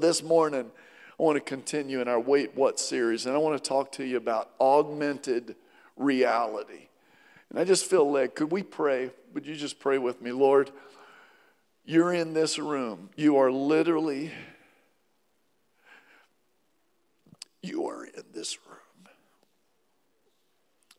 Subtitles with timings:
[0.00, 0.70] this morning,
[1.18, 4.04] I want to continue in our Wait What series, and I want to talk to
[4.04, 5.56] you about augmented
[5.96, 6.88] reality.
[7.50, 8.34] And I just feel led.
[8.34, 9.10] Could we pray?
[9.34, 10.32] Would you just pray with me?
[10.32, 10.70] Lord,
[11.84, 13.10] you're in this room.
[13.16, 14.32] You are literally,
[17.62, 18.76] you are in this room.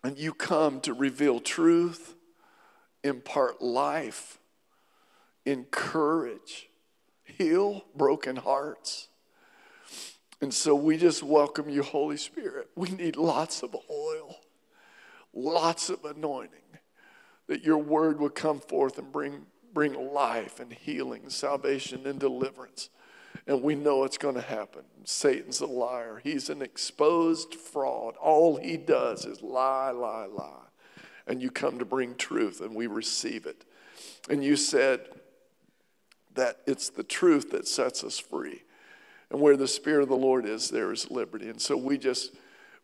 [0.04, 2.16] And you come to reveal truth,
[3.04, 4.40] impart life,
[5.46, 6.68] encourage,
[7.24, 9.08] heal broken hearts.
[10.42, 12.70] And so we just welcome you, Holy Spirit.
[12.76, 14.38] We need lots of oil,
[15.34, 16.60] lots of anointing,
[17.48, 22.90] that your word would come forth and bring, bring life and healing, salvation and deliverance.
[23.46, 24.84] And we know it's going to happen.
[25.04, 26.22] Satan's a liar.
[26.24, 28.16] He's an exposed fraud.
[28.18, 30.68] All he does is lie, lie, lie.
[31.28, 33.64] And you come to bring truth, and we receive it.
[34.30, 35.08] And you said
[36.36, 38.64] that it's the truth that sets us free.
[39.30, 41.50] And where the Spirit of the Lord is, there is liberty.
[41.50, 42.36] And so we just,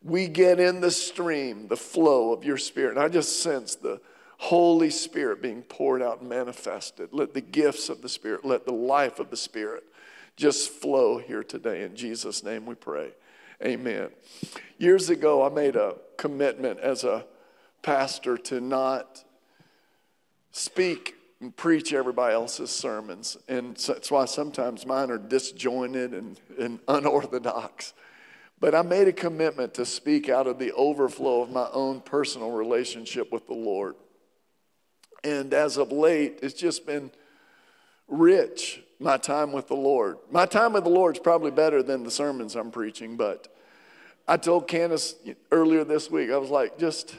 [0.01, 2.91] we get in the stream, the flow of your Spirit.
[2.91, 3.99] And I just sense the
[4.37, 7.09] Holy Spirit being poured out and manifested.
[7.11, 9.83] Let the gifts of the Spirit, let the life of the Spirit
[10.37, 11.83] just flow here today.
[11.83, 13.11] In Jesus' name we pray.
[13.63, 14.09] Amen.
[14.77, 17.25] Years ago, I made a commitment as a
[17.81, 19.23] pastor to not
[20.51, 21.16] speak
[21.55, 23.37] preach everybody else's sermons.
[23.47, 27.93] And so that's why sometimes mine are disjointed and, and unorthodox.
[28.59, 32.51] But I made a commitment to speak out of the overflow of my own personal
[32.51, 33.95] relationship with the Lord.
[35.23, 37.11] And as of late, it's just been
[38.07, 40.17] rich, my time with the Lord.
[40.31, 43.47] My time with the Lord is probably better than the sermons I'm preaching, but
[44.27, 45.15] I told Candace
[45.51, 47.15] earlier this week, I was like, just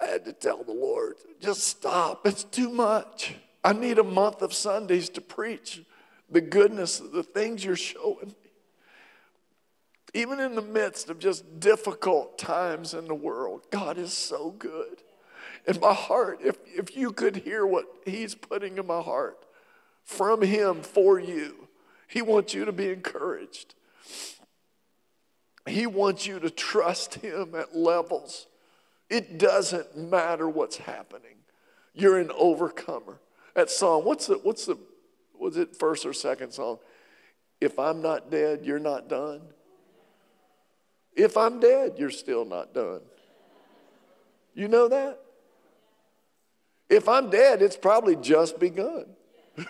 [0.00, 2.26] I had to tell the Lord, just stop.
[2.26, 3.34] It's too much.
[3.64, 5.82] I need a month of Sundays to preach
[6.30, 8.34] the goodness of the things you're showing me.
[10.14, 15.02] Even in the midst of just difficult times in the world, God is so good.
[15.66, 19.44] In my heart, if, if you could hear what He's putting in my heart
[20.04, 21.68] from Him for you,
[22.06, 23.74] He wants you to be encouraged.
[25.66, 28.47] He wants you to trust Him at levels
[29.10, 31.36] it doesn't matter what's happening.
[31.94, 33.20] You're an overcomer.
[33.54, 34.78] That song, what's the, what's the,
[35.38, 36.78] was it first or second song?
[37.60, 39.40] If I'm not dead, you're not done.
[41.16, 43.00] If I'm dead, you're still not done.
[44.54, 45.20] You know that?
[46.88, 49.06] If I'm dead, it's probably just begun.
[49.58, 49.64] I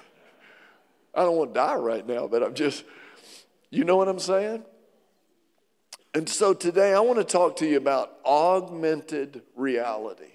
[1.23, 2.85] don't want to die right now, but I'm just,
[3.71, 4.65] you know what I'm saying?
[6.15, 10.33] And so today I want to talk to you about augmented reality.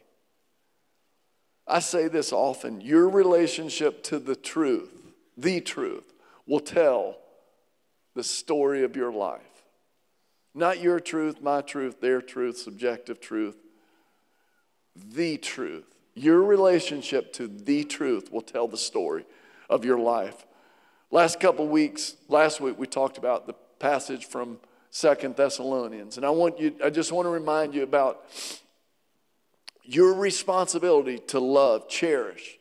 [1.68, 4.92] I say this often your relationship to the truth,
[5.38, 6.14] the truth,
[6.46, 7.18] will tell
[8.16, 9.42] the story of your life.
[10.54, 13.58] Not your truth, my truth, their truth, subjective truth.
[14.96, 15.86] The truth.
[16.14, 19.26] Your relationship to the truth will tell the story
[19.68, 20.46] of your life.
[21.10, 24.60] Last couple weeks, last week we talked about the passage from
[24.94, 26.18] Second Thessalonians.
[26.18, 28.26] And I want you, I just want to remind you about
[29.84, 32.60] your responsibility to love, cherish,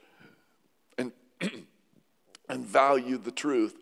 [0.96, 1.12] and,
[2.48, 3.76] and value the truth.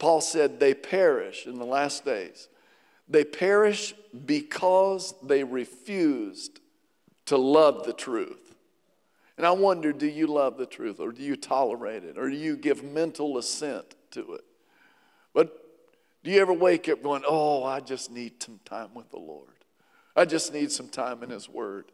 [0.00, 2.48] Paul said they perish in the last days.
[3.08, 3.94] They perish
[4.26, 6.58] because they refused
[7.26, 8.56] to love the truth.
[9.36, 12.34] And I wonder do you love the truth or do you tolerate it or do
[12.34, 14.44] you give mental assent to it?
[15.32, 15.63] But
[16.24, 19.48] do you ever wake up going, Oh, I just need some time with the Lord?
[20.16, 21.92] I just need some time in His Word.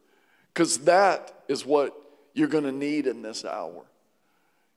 [0.55, 1.95] Because that is what
[2.33, 3.85] you're going to need in this hour.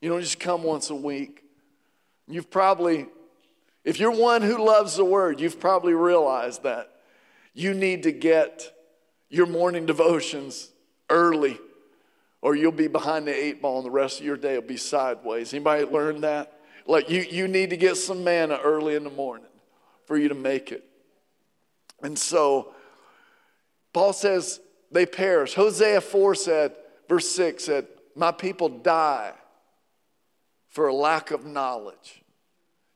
[0.02, 1.44] You don't just come once a week.
[2.28, 3.08] You've probably,
[3.84, 6.90] if you're one who loves the Word, you've probably realized that
[7.54, 8.72] you need to get
[9.30, 10.72] your morning devotions
[11.10, 11.60] early
[12.42, 14.78] or you'll be behind the eight ball and the rest of your day will be
[14.78, 15.54] sideways.
[15.54, 16.60] Anybody learn that?
[16.86, 19.48] Like you, you need to get some manna early in the morning
[20.06, 20.84] for you to make it.
[22.02, 22.74] And so
[23.94, 24.60] Paul says
[24.92, 25.54] they perish.
[25.54, 26.76] Hosea 4 said,
[27.08, 29.34] verse 6 said, My people die
[30.70, 32.24] for a lack of knowledge.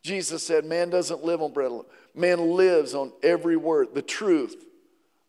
[0.04, 1.86] Jesus said, Man doesn't live on bread alone.
[2.16, 4.66] Man lives on every word, the truth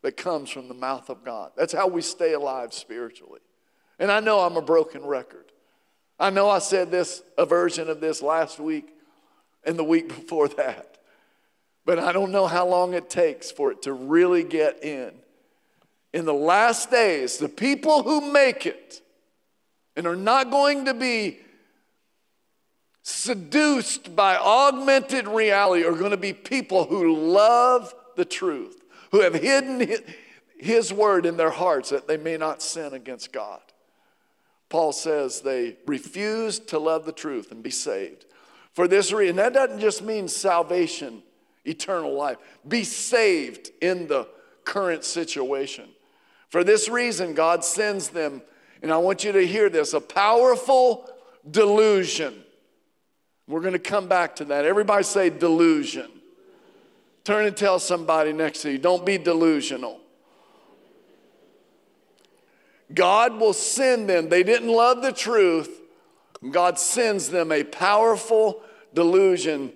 [0.01, 1.51] that comes from the mouth of God.
[1.55, 3.41] That's how we stay alive spiritually.
[3.99, 5.48] And I know I'm a broken record.
[6.19, 8.89] I know I said this, a version of this last week
[9.63, 10.97] and the week before that.
[11.85, 15.11] But I don't know how long it takes for it to really get in.
[16.13, 19.01] In the last days, the people who make it
[19.95, 21.39] and are not going to be
[23.03, 29.33] seduced by augmented reality are going to be people who love the truth, who have
[29.33, 29.87] hidden
[30.57, 33.61] his word in their hearts that they may not sin against God.
[34.69, 38.25] Paul says they refuse to love the truth and be saved.
[38.73, 41.23] For this reason, that doesn't just mean salvation,
[41.65, 42.37] eternal life.
[42.67, 44.27] Be saved in the
[44.63, 45.89] current situation.
[46.49, 48.41] For this reason, God sends them,
[48.81, 51.09] and I want you to hear this a powerful
[51.49, 52.43] delusion.
[53.47, 54.65] We're going to come back to that.
[54.65, 56.09] Everybody say delusion.
[57.23, 59.99] Turn and tell somebody next to you, don't be delusional.
[62.93, 64.29] God will send them.
[64.29, 65.81] They didn't love the truth.
[66.51, 68.61] God sends them a powerful
[68.93, 69.73] delusion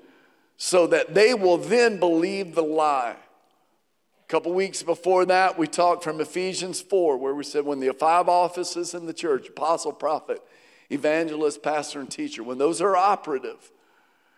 [0.57, 3.15] so that they will then believe the lie.
[3.15, 7.93] A couple weeks before that, we talked from Ephesians 4, where we said when the
[7.93, 10.41] five offices in the church apostle, prophet,
[10.89, 13.71] evangelist, pastor, and teacher when those are operative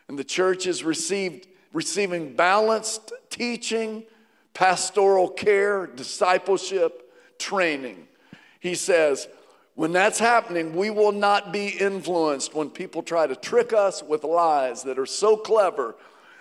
[0.07, 4.03] and the church is received, receiving balanced teaching,
[4.53, 8.07] pastoral care, discipleship, training
[8.65, 9.27] he says,
[9.75, 14.23] when that's happening, we will not be influenced when people try to trick us with
[14.23, 15.95] lies that are so clever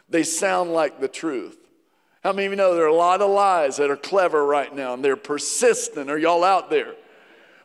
[0.08, 1.58] they sound like the truth.
[2.22, 4.74] How many of you know there are a lot of lies that are clever right
[4.74, 6.08] now and they're persistent?
[6.08, 6.94] Are y'all out there?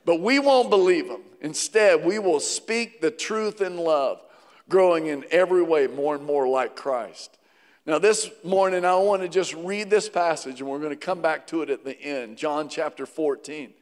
[0.04, 1.22] But we won't believe them.
[1.40, 4.22] Instead, we will speak the truth in love,
[4.68, 7.38] growing in every way more and more like Christ.
[7.86, 11.22] Now, this morning, I want to just read this passage and we're going to come
[11.22, 12.38] back to it at the end.
[12.38, 13.74] John chapter 14.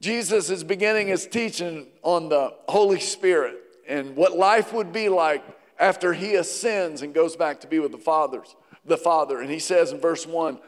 [0.00, 3.56] Jesus is beginning his teaching on the Holy Spirit
[3.88, 5.44] and what life would be like
[5.78, 8.54] after he ascends and goes back to be with the fathers,
[8.84, 9.40] the Father.
[9.40, 10.58] And he says in verse 1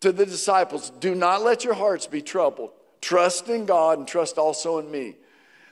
[0.00, 2.70] to the disciples, Do not let your hearts be troubled.
[3.00, 5.16] Trust in God and trust also in me.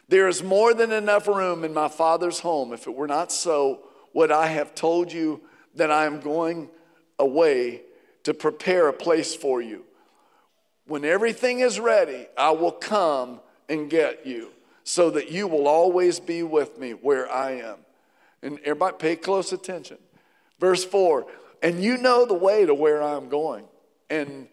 [0.09, 2.75] There is more than enough room in my Father's home.
[2.75, 3.81] If it were not so,
[4.13, 5.41] would I have told you
[5.75, 6.69] that I am going
[7.19, 7.83] away
[8.25, 9.85] to prepare a place for you?
[10.93, 14.51] When everything is ready, I will come and get you
[14.85, 17.79] so that you will always be with me where I am.
[18.43, 19.97] And everybody pay close attention.
[20.61, 21.27] Verse 4
[21.63, 23.65] And you know the way to where I'm going.
[24.11, 24.49] And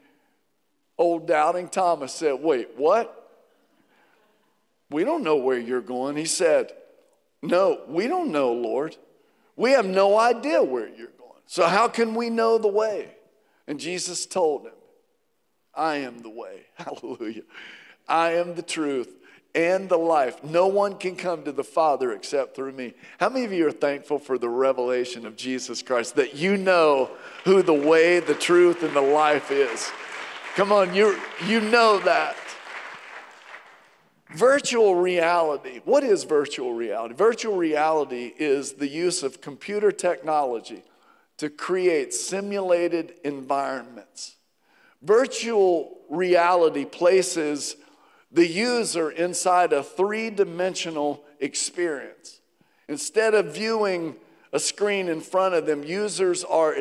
[0.97, 3.41] old doubting Thomas said, Wait, what?
[4.89, 6.15] We don't know where you're going.
[6.15, 6.71] He said,
[7.41, 8.95] No, we don't know, Lord.
[9.57, 11.41] We have no idea where you're going.
[11.47, 13.09] So how can we know the way?
[13.67, 14.71] And Jesus told him,
[15.79, 16.65] I am the way.
[16.75, 17.43] Hallelujah.
[18.07, 19.15] I am the truth
[19.55, 20.43] and the life.
[20.43, 22.93] No one can come to the Father except through me.
[23.17, 27.09] How many of you are thankful for the revelation of Jesus Christ that you know
[27.45, 29.89] who the way, the truth, and the life is?
[30.55, 31.17] Come on, you
[31.47, 32.35] you know that.
[34.35, 35.79] Virtual reality.
[35.85, 37.15] What is virtual reality?
[37.15, 40.83] Virtual reality is the use of computer technology
[41.37, 44.35] to create simulated environments
[45.01, 47.75] Virtual reality places
[48.31, 52.41] the user inside a three dimensional experience.
[52.87, 54.15] Instead of viewing
[54.51, 56.75] a screen in front of them, users are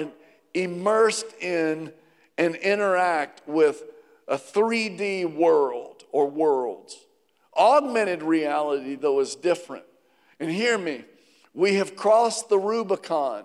[0.54, 1.92] immersed in
[2.36, 3.82] and interact with
[4.26, 6.96] a 3D world or worlds.
[7.56, 9.84] Augmented reality, though, is different.
[10.38, 11.04] And hear me,
[11.54, 13.44] we have crossed the Rubicon.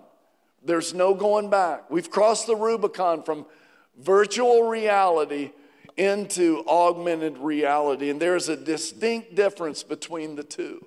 [0.64, 1.90] There's no going back.
[1.90, 3.46] We've crossed the Rubicon from
[3.98, 5.50] virtual reality
[5.96, 8.10] into augmented reality.
[8.10, 10.84] And there's a distinct difference between the two.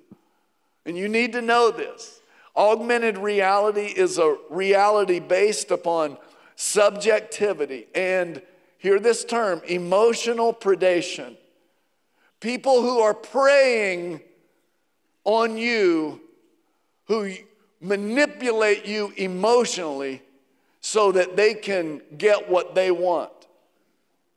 [0.84, 2.20] And you need to know this.
[2.56, 6.18] Augmented reality is a reality based upon
[6.56, 8.42] subjectivity and,
[8.78, 11.36] hear this term, emotional predation.
[12.40, 14.20] People who are preying
[15.24, 16.20] on you,
[17.06, 17.32] who
[17.80, 20.22] manipulate you emotionally
[20.80, 23.30] so that they can get what they want.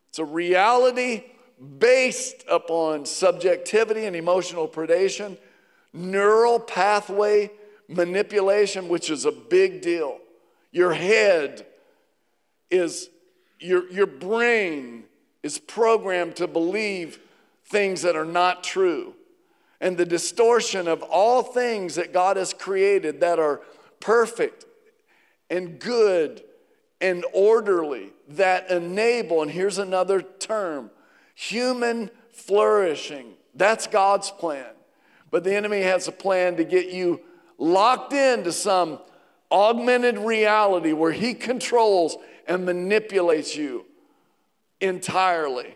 [0.10, 1.24] It's a reality
[1.80, 5.38] based upon subjectivity and emotional predation,
[5.94, 7.52] neural pathway
[7.88, 10.20] manipulation, which is a big deal.
[10.72, 11.66] Your head
[12.70, 13.10] is,
[13.60, 15.04] your, your brain
[15.44, 17.20] is programmed to believe
[17.66, 19.14] things that are not true.
[19.80, 23.62] And the distortion of all things that God has created that are
[24.00, 24.66] perfect
[25.52, 26.42] and good
[27.02, 30.90] and orderly that enable, and here's another term
[31.36, 33.34] human flourishing.
[33.54, 34.70] That's God's plan.
[35.30, 37.22] But the enemy has a plan to get you
[37.58, 39.00] locked into some
[39.52, 42.16] augmented reality where he controls
[42.48, 43.86] and manipulates you
[44.80, 45.76] entirely.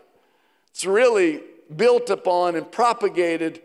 [0.70, 1.42] It's really
[1.74, 3.62] built upon and propagated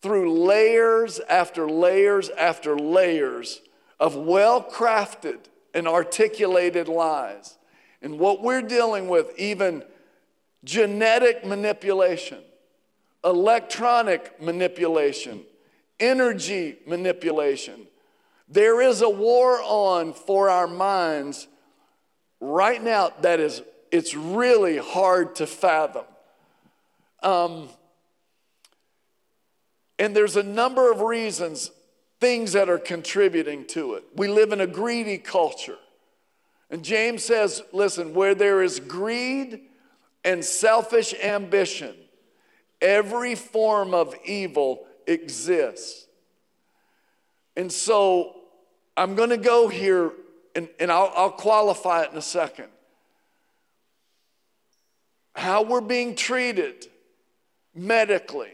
[0.00, 3.60] through layers after layers after layers
[4.00, 5.38] of well crafted
[5.72, 7.58] and articulated lies.
[8.02, 9.84] And what we're dealing with, even
[10.64, 12.38] genetic manipulation,
[13.22, 15.42] electronic manipulation,
[16.00, 17.86] energy manipulation.
[18.48, 21.46] There is a war on for our minds
[22.40, 26.04] right now that is it's really hard to fathom.
[27.22, 27.68] Um,
[29.98, 31.70] and there's a number of reasons,
[32.20, 34.04] things that are contributing to it.
[34.14, 35.78] We live in a greedy culture.
[36.70, 39.62] And James says, listen, where there is greed
[40.24, 41.94] and selfish ambition,
[42.80, 46.06] every form of evil exists.
[47.56, 48.36] And so
[48.96, 50.12] I'm going to go here
[50.54, 52.68] and, and I'll, I'll qualify it in a second.
[55.34, 56.86] How we're being treated
[57.74, 58.52] medically.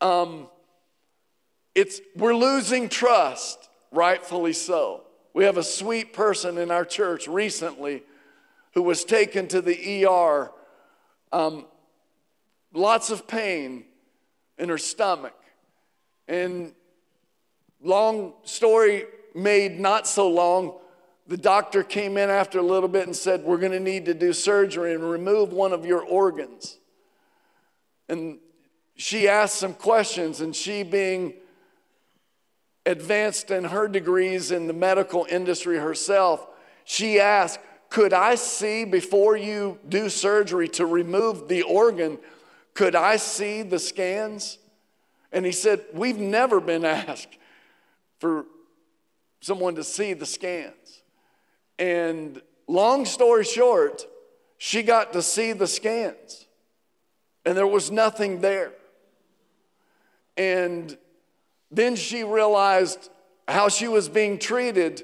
[0.00, 0.48] Um,
[1.74, 5.04] it's, we're losing trust, rightfully so.
[5.34, 8.02] We have a sweet person in our church recently
[8.74, 10.50] who was taken to the ER,
[11.32, 11.66] um,
[12.74, 13.84] lots of pain
[14.58, 15.34] in her stomach.
[16.28, 16.72] And
[17.82, 20.78] long story made not so long,
[21.26, 24.14] the doctor came in after a little bit and said, We're going to need to
[24.14, 26.78] do surgery and remove one of your organs.
[28.08, 28.38] And
[28.96, 31.34] she asked some questions, and she, being
[32.84, 36.46] advanced in her degrees in the medical industry herself,
[36.84, 42.18] she asked, Could I see before you do surgery to remove the organ?
[42.74, 44.58] Could I see the scans?
[45.30, 47.38] And he said, We've never been asked
[48.18, 48.46] for
[49.40, 51.02] someone to see the scans.
[51.78, 54.06] And long story short,
[54.58, 56.46] she got to see the scans,
[57.44, 58.72] and there was nothing there.
[60.36, 60.96] And
[61.72, 63.10] then she realized
[63.48, 65.02] how she was being treated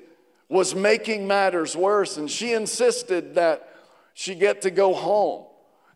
[0.48, 3.68] was making matters worse, and she insisted that
[4.14, 5.44] she get to go home.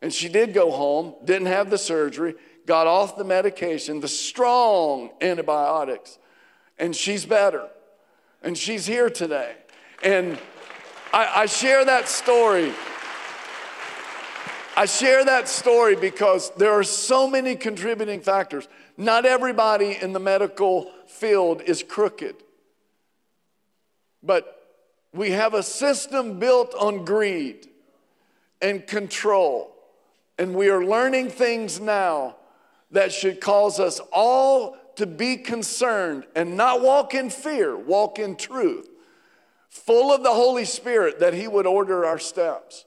[0.00, 2.34] And she did go home, didn't have the surgery,
[2.66, 6.18] got off the medication, the strong antibiotics,
[6.78, 7.68] and she's better.
[8.42, 9.54] And she's here today.
[10.02, 10.38] And
[11.12, 12.72] I, I share that story.
[14.76, 18.66] I share that story because there are so many contributing factors.
[19.02, 22.36] Not everybody in the medical field is crooked.
[24.22, 24.78] But
[25.12, 27.68] we have a system built on greed
[28.60, 29.74] and control.
[30.38, 32.36] And we are learning things now
[32.92, 38.36] that should cause us all to be concerned and not walk in fear, walk in
[38.36, 38.88] truth,
[39.68, 42.84] full of the Holy Spirit that He would order our steps.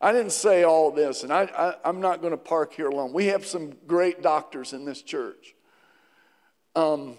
[0.00, 3.12] I didn't say all this, and I, am not going to park here alone.
[3.12, 5.56] We have some great doctors in this church.
[6.78, 7.14] Um,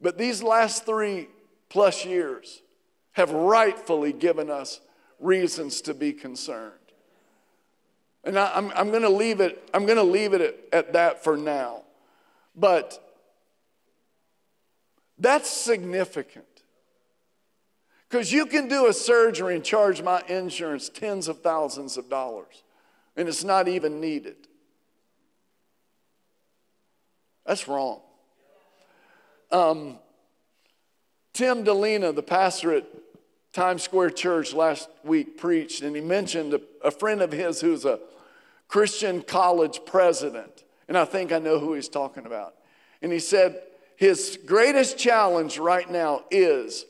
[0.00, 1.26] but these last three
[1.70, 2.62] plus years
[3.12, 4.80] have rightfully given us
[5.18, 6.72] reasons to be concerned.
[8.22, 10.56] And I, am I'm, I'm going to leave it, I'm going to leave it at,
[10.72, 11.82] at that for now.
[12.54, 13.04] But
[15.18, 16.44] that's significant.
[18.08, 22.62] Because you can do a surgery and charge my insurance tens of thousands of dollars,
[23.16, 24.41] and it's not even needed.
[27.46, 28.00] That's wrong.
[29.50, 29.98] Um,
[31.32, 32.84] Tim Dilena, the pastor at
[33.52, 37.84] Times Square Church last week, preached, and he mentioned a, a friend of his who's
[37.84, 38.00] a
[38.68, 40.64] Christian college president.
[40.88, 42.54] And I think I know who he's talking about.
[43.02, 43.60] And he said
[43.96, 46.86] his greatest challenge right now is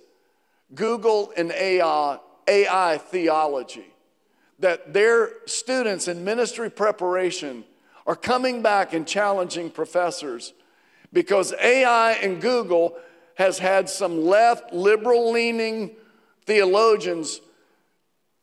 [0.75, 3.87] Google and AI, AI theology.
[4.61, 7.65] That their students in ministry preparation
[8.07, 10.53] are coming back and challenging professors
[11.13, 12.97] because AI and Google
[13.35, 15.93] has had some left liberal leaning
[16.45, 17.41] theologians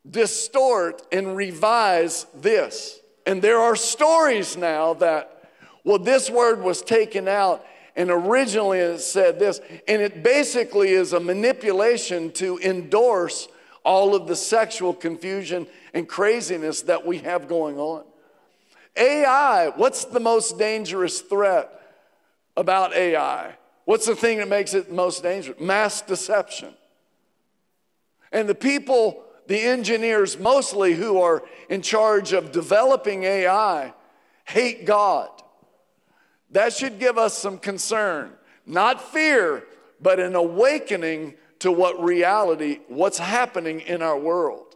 [0.10, 3.00] distort and revise this.
[3.26, 5.52] And there are stories now that,
[5.84, 11.14] well, this word was taken out, and originally it said this, and it basically is
[11.14, 13.48] a manipulation to endorse
[13.84, 18.04] all of the sexual confusion and craziness that we have going on.
[18.96, 21.70] AI, what's the most dangerous threat
[22.58, 23.56] about AI?
[23.86, 25.60] What's the thing that makes it most dangerous?
[25.60, 26.74] Mass deception.
[28.32, 33.92] And the people the engineers, mostly who are in charge of developing AI,
[34.46, 35.30] hate God.
[36.52, 38.32] That should give us some concern,
[38.68, 39.64] not fear,
[40.00, 44.76] but an awakening to what reality, what's happening in our world.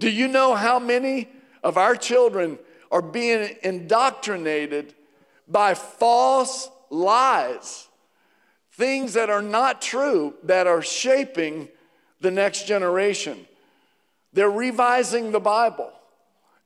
[0.00, 1.28] Do you know how many
[1.62, 2.58] of our children
[2.90, 4.94] are being indoctrinated
[5.46, 7.88] by false lies,
[8.72, 11.68] things that are not true that are shaping
[12.20, 13.46] the next generation.
[14.32, 15.92] They're revising the Bible.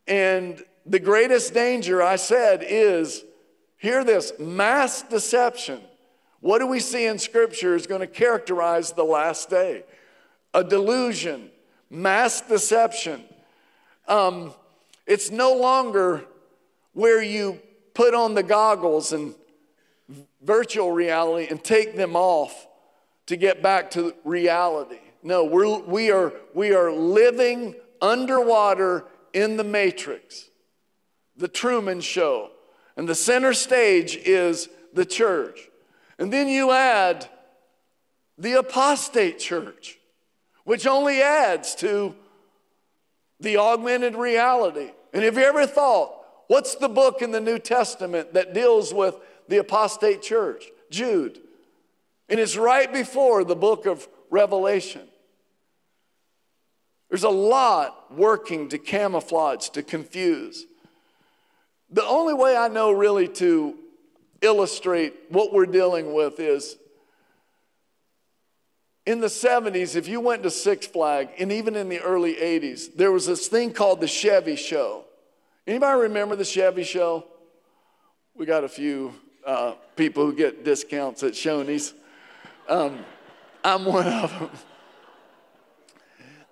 [0.06, 3.24] And the greatest danger, I said, is
[3.78, 5.80] hear this mass deception.
[6.40, 9.84] What do we see in Scripture is going to characterize the last day?
[10.52, 11.50] A delusion,
[11.88, 13.24] mass deception.
[14.06, 14.52] Um,
[15.06, 16.24] it's no longer
[16.92, 17.60] where you
[17.92, 19.34] put on the goggles and
[20.42, 22.66] virtual reality and take them off
[23.26, 24.98] to get back to reality.
[25.22, 30.50] No, we're, we, are, we are living underwater in the matrix,
[31.36, 32.50] the Truman Show.
[32.96, 35.68] And the center stage is the church.
[36.18, 37.28] And then you add
[38.38, 39.98] the apostate church,
[40.64, 42.14] which only adds to
[43.44, 44.90] the augmented reality.
[45.12, 46.16] And have you ever thought,
[46.48, 50.64] what's the book in the New Testament that deals with the apostate church?
[50.90, 51.40] Jude.
[52.28, 55.02] And it's right before the book of Revelation.
[57.08, 60.66] There's a lot working to camouflage, to confuse.
[61.90, 63.76] The only way I know really to
[64.40, 66.76] illustrate what we're dealing with is
[69.06, 72.94] in the 70s, if you went to Six Flag, and even in the early 80s,
[72.94, 75.04] there was this thing called the Chevy Show.
[75.66, 77.26] Anybody remember the Chevy Show?
[78.34, 79.14] We got a few
[79.46, 81.92] uh, people who get discounts at Shoney's.
[82.68, 83.04] Um,
[83.62, 84.50] I'm one of them.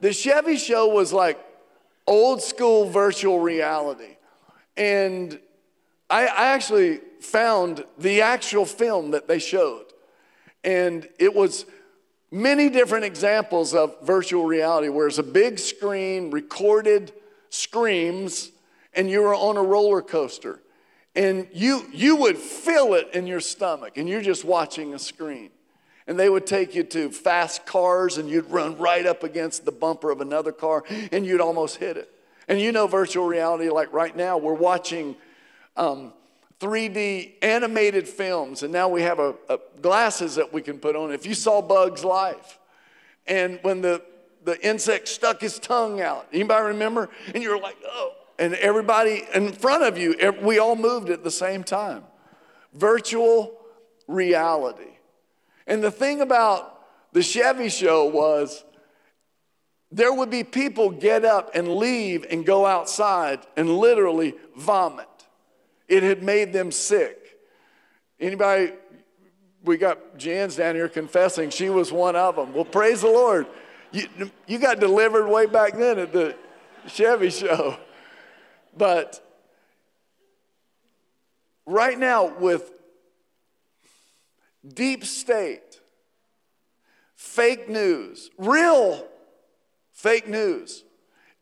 [0.00, 1.38] The Chevy show was like
[2.08, 4.16] old school virtual reality.
[4.76, 5.38] And
[6.10, 9.84] I, I actually found the actual film that they showed.
[10.64, 11.66] And it was
[12.32, 17.12] many different examples of virtual reality where it's a big screen, recorded
[17.50, 18.50] screams,
[18.94, 20.60] and you were on a roller coaster.
[21.14, 25.50] And you, you would feel it in your stomach, and you're just watching a screen
[26.06, 29.72] and they would take you to fast cars and you'd run right up against the
[29.72, 32.10] bumper of another car and you'd almost hit it.
[32.48, 35.16] And you know, virtual reality, like right now, we're watching
[35.76, 36.12] um,
[36.62, 41.10] 3D animated films, and now we have a, a, glasses that we can put on.
[41.10, 42.60] If you saw Bug's Life,
[43.26, 44.00] and when the,
[44.44, 47.10] the insect stuck his tongue out, anybody remember?
[47.34, 51.32] And you're like, oh, and everybody in front of you, we all moved at the
[51.32, 52.04] same time.
[52.74, 53.58] Virtual
[54.06, 54.98] reality.
[55.66, 56.78] And the thing about
[57.12, 58.64] the Chevy show was
[59.90, 65.08] there would be people get up and leave and go outside and literally vomit.
[65.92, 67.38] It had made them sick.
[68.18, 68.72] Anybody,
[69.62, 72.54] we got Jan's down here confessing she was one of them.
[72.54, 73.46] Well, praise the Lord.
[73.90, 74.08] You,
[74.46, 76.34] you got delivered way back then at the
[76.86, 77.76] Chevy show.
[78.74, 79.22] But
[81.66, 82.72] right now, with
[84.66, 85.78] deep state,
[87.16, 89.06] fake news, real
[89.90, 90.84] fake news,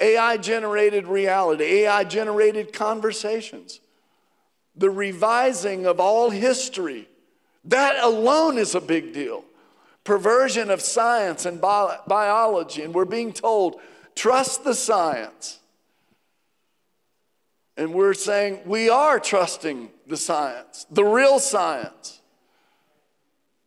[0.00, 3.78] AI generated reality, AI generated conversations,
[4.81, 7.09] the revising of all history.
[7.64, 9.45] That alone is a big deal.
[10.03, 13.77] Perversion of science and bi- biology, and we're being told,
[14.16, 15.61] trust the science.
[17.77, 22.21] And we're saying we are trusting the science, the real science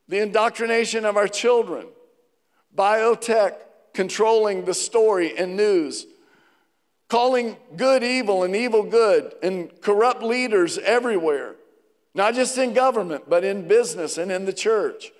[0.07, 1.87] the indoctrination of our children,
[2.75, 3.55] biotech
[3.93, 6.05] controlling the story and news,
[7.07, 11.55] calling good evil and evil good, and corrupt leaders everywhere,
[12.13, 15.11] not just in government, but in business and in the church.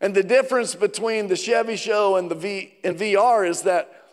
[0.00, 4.04] And the difference between the Chevy show and the v, and VR is that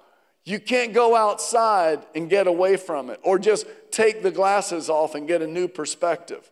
[0.46, 5.16] you can't go outside and get away from it or just take the glasses off
[5.16, 6.50] and get a new perspective.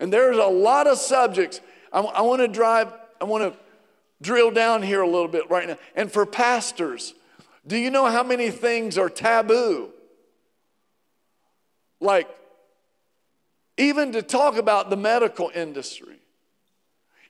[0.00, 1.60] And there's a lot of subjects
[1.92, 3.58] I, I want to drive, I want to
[4.22, 5.78] drill down here a little bit right now.
[5.94, 7.14] And for pastors,
[7.66, 9.90] do you know how many things are taboo?
[12.00, 12.28] Like,
[13.76, 16.20] even to talk about the medical industry,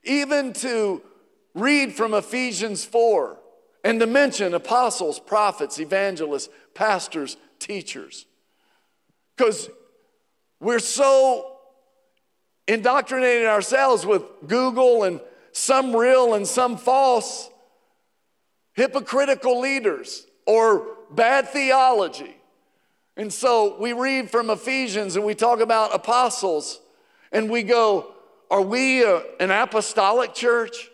[0.05, 1.03] even to
[1.55, 3.39] read from Ephesians 4
[3.83, 8.27] and to mention apostles, prophets, evangelists, pastors, teachers.
[9.37, 9.71] Because
[10.61, 11.57] we're so
[12.69, 15.21] indoctrinating ourselves with Google and
[15.53, 17.49] some real and some false,
[18.75, 22.37] hypocritical leaders or bad theology.
[23.17, 26.81] And so we read from Ephesians and we talk about apostles
[27.33, 28.13] and we go,
[28.51, 30.89] Are we a, an apostolic church?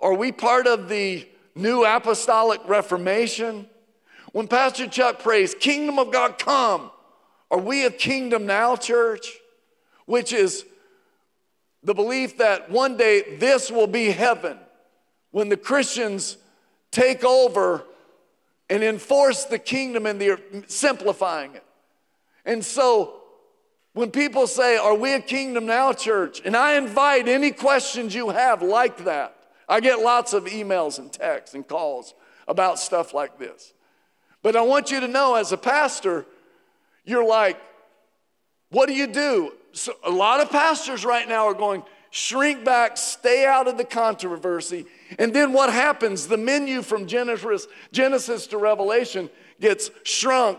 [0.00, 3.68] Are we part of the new apostolic reformation?
[4.32, 6.90] When Pastor Chuck prays, Kingdom of God come,
[7.50, 9.28] Are we a kingdom now church?
[10.06, 10.64] Which is
[11.82, 14.58] the belief that one day this will be heaven
[15.32, 16.36] when the Christians
[16.90, 17.84] take over
[18.70, 21.64] and enforce the kingdom and they're simplifying it.
[22.44, 23.20] And so
[23.94, 26.42] when people say, Are we a kingdom now church?
[26.44, 29.36] And I invite any questions you have like that.
[29.68, 32.14] I get lots of emails and texts and calls
[32.46, 33.72] about stuff like this.
[34.42, 36.26] But I want you to know as a pastor,
[37.04, 37.58] you're like,
[38.70, 39.52] What do you do?
[39.72, 43.84] So a lot of pastors right now are going, shrink back, stay out of the
[43.84, 44.86] controversy.
[45.18, 46.26] And then what happens?
[46.26, 50.58] The menu from Genesis, Genesis to Revelation gets shrunk.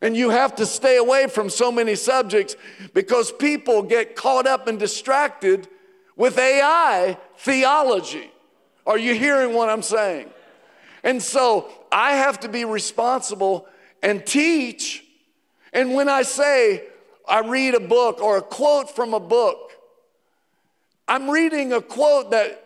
[0.00, 2.56] And you have to stay away from so many subjects
[2.92, 5.68] because people get caught up and distracted
[6.16, 8.30] with AI theology.
[8.86, 10.28] Are you hearing what I'm saying?
[11.02, 13.66] And so I have to be responsible
[14.02, 15.04] and teach.
[15.72, 16.84] And when I say
[17.26, 19.72] I read a book or a quote from a book,
[21.08, 22.62] I'm reading a quote that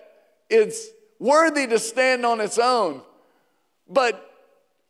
[0.51, 3.03] is worthy to stand on its own.
[3.89, 4.25] But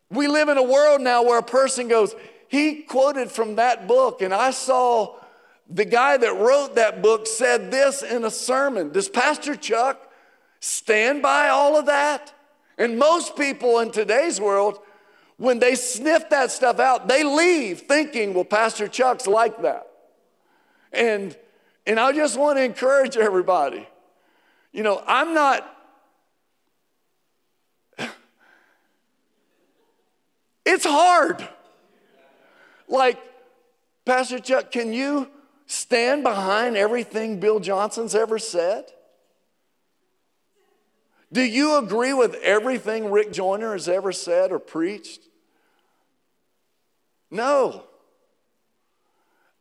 [0.09, 2.15] we live in a world now where a person goes,
[2.47, 5.15] he quoted from that book, and I saw
[5.69, 8.91] the guy that wrote that book said this in a sermon.
[8.91, 10.11] Does Pastor Chuck
[10.59, 12.33] stand by all of that?
[12.77, 14.79] And most people in today's world,
[15.37, 19.87] when they sniff that stuff out, they leave thinking, well, Pastor Chuck's like that.
[20.91, 21.37] And
[21.89, 23.87] and I just want to encourage everybody.
[24.71, 25.78] You know, I'm not,
[30.69, 31.47] it's hard.
[32.87, 33.19] Like,
[34.05, 35.29] Pastor Chuck, can you
[35.65, 38.85] stand behind everything Bill Johnson's ever said?
[41.31, 45.21] Do you agree with everything Rick Joyner has ever said or preached?
[47.29, 47.83] No.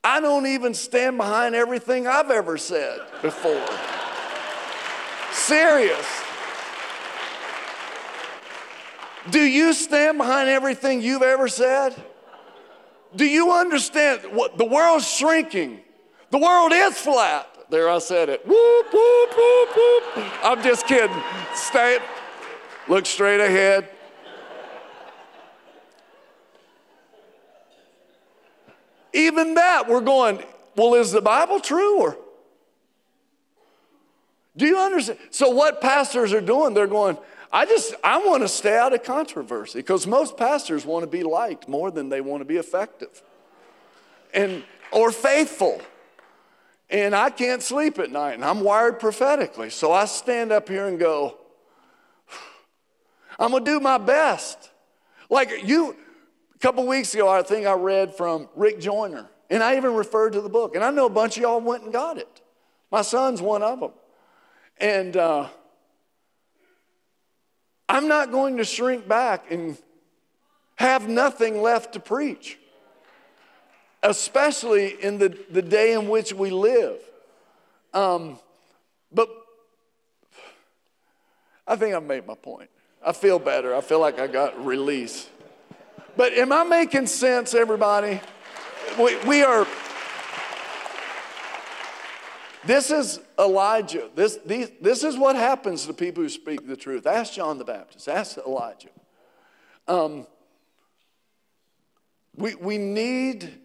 [0.02, 3.66] I don't even stand behind everything I've ever said before.
[5.32, 6.17] Serious.
[9.30, 11.94] Do you stand behind everything you've ever said?
[13.14, 15.80] Do you understand what the world's shrinking?
[16.30, 17.46] The world is flat.
[17.70, 18.46] There I said it.
[18.46, 20.04] Whoop, whoop, whoop, whoop.
[20.44, 21.16] I'm just kidding.
[21.54, 21.98] Stay,
[22.86, 23.88] look straight ahead.
[29.12, 30.42] Even that, we're going,
[30.76, 32.16] well, is the Bible true or?
[34.56, 35.18] Do you understand?
[35.30, 37.16] So, what pastors are doing, they're going,
[37.52, 41.22] I just, I want to stay out of controversy because most pastors want to be
[41.22, 43.22] liked more than they want to be effective
[44.34, 45.80] and, or faithful.
[46.90, 49.70] And I can't sleep at night and I'm wired prophetically.
[49.70, 51.38] So I stand up here and go,
[53.38, 54.70] I'm going to do my best.
[55.30, 55.96] Like you,
[56.54, 60.32] a couple weeks ago, I think I read from Rick Joyner, and I even referred
[60.32, 60.74] to the book.
[60.74, 62.40] And I know a bunch of y'all went and got it.
[62.90, 63.92] My son's one of them.
[64.78, 65.48] And uh,
[67.88, 69.76] I'm not going to shrink back and
[70.76, 72.58] have nothing left to preach,
[74.02, 77.00] especially in the, the day in which we live.
[77.94, 78.38] Um,
[79.10, 79.28] but
[81.66, 82.70] I think I've made my point.
[83.04, 83.74] I feel better.
[83.74, 85.28] I feel like I got release.
[86.16, 88.20] But am I making sense, everybody?
[88.98, 89.66] We, we are.
[92.68, 94.10] This is Elijah.
[94.14, 97.06] This, these, this is what happens to people who speak the truth.
[97.06, 98.90] Ask John the Baptist, ask Elijah.
[99.86, 100.26] Um,
[102.36, 103.58] we, we, need,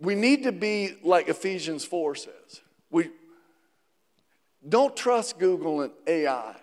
[0.00, 2.60] we need to be like Ephesians 4 says.
[2.90, 3.10] We
[4.68, 6.56] don't trust Google and AI.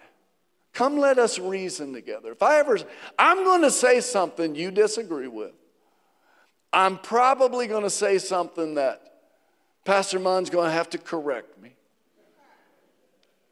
[0.74, 2.34] Come let us reason together.
[2.34, 2.78] If I ever,
[3.18, 5.54] I'm going to say something you disagree with.
[6.74, 9.08] I'm probably going to say something that
[9.88, 11.72] Pastor Munn's going to have to correct me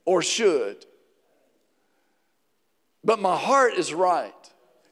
[0.03, 0.85] or should.
[3.05, 4.33] But my heart is right.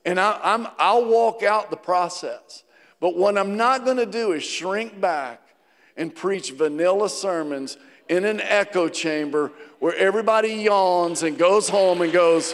[0.06, 2.64] And I, am I'll walk out the process.
[3.02, 5.42] But what I'm not going to do is shrink back
[5.98, 7.76] and preach vanilla sermons
[8.08, 12.54] in an echo chamber where everybody yawns and goes home and goes,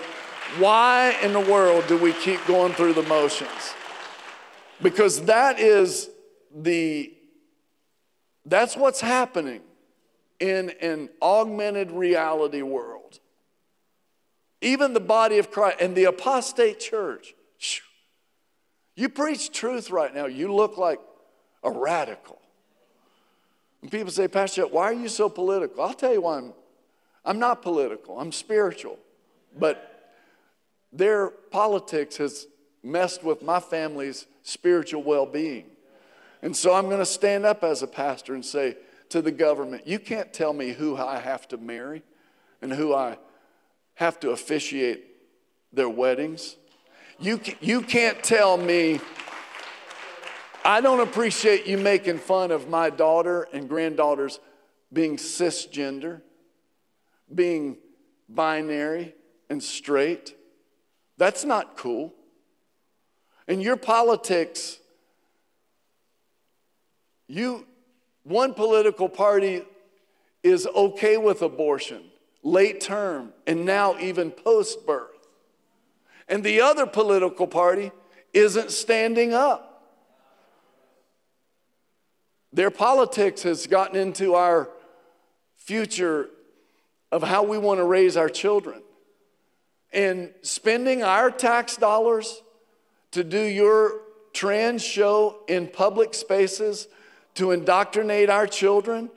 [0.58, 3.76] Why in the world do we keep going through the motions?
[4.82, 6.10] Because that is
[6.56, 7.14] the,
[8.50, 9.62] that's what's happening
[10.40, 13.20] in an augmented reality world.
[14.62, 17.36] Even the body of Christ and the apostate church.
[18.96, 21.00] You preach truth right now, you look like
[21.64, 22.40] a radical.
[23.82, 25.82] And people say, Pastor, why are you so political?
[25.82, 26.54] I'll tell you why I'm
[27.26, 28.98] I'm not political, I'm spiritual.
[29.58, 30.14] But
[30.92, 32.48] their politics has
[32.82, 35.66] messed with my family's spiritual well being.
[36.42, 38.78] And so I'm going to stand up as a pastor and say
[39.10, 42.04] to the government, You can't tell me who I have to marry
[42.62, 43.18] and who I
[43.96, 45.06] have to officiate
[45.74, 46.56] their weddings.
[47.20, 49.02] You, you can't tell me,
[50.64, 54.40] I don't appreciate you making fun of my daughter and granddaughters
[54.92, 56.22] being cisgender,
[57.34, 57.78] being
[58.28, 59.16] binary
[59.50, 60.36] and straight.
[61.18, 62.14] That's not cool.
[63.48, 64.79] And your politics,
[67.30, 67.66] you,
[68.24, 69.64] one political party
[70.44, 72.04] is okay with abortion,
[72.44, 75.28] late term, and now even post birth.
[76.28, 77.92] And the other political party
[78.34, 79.66] isn't standing up.
[82.52, 84.70] Their politics has gotten into our
[85.56, 86.30] future
[87.12, 88.82] of how we want to raise our children.
[89.94, 92.42] And spending our tax dollars
[93.12, 94.02] to do your
[94.34, 96.88] trans show in public spaces
[97.40, 99.10] to indoctrinate our children,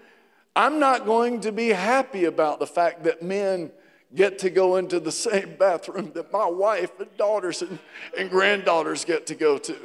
[0.54, 3.72] I'm not going to be happy about the fact that men
[4.14, 7.78] get to go into the same bathroom that my wife and daughters and,
[8.16, 9.76] and granddaughters get to go to.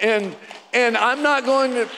[0.00, 0.34] And,
[0.74, 1.88] and I'm not going to.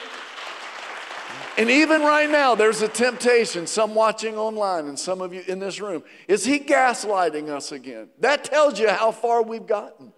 [1.57, 5.59] And even right now, there's a temptation, some watching online and some of you in
[5.59, 6.03] this room.
[6.27, 8.09] Is he gaslighting us again?
[8.19, 10.11] That tells you how far we've gotten.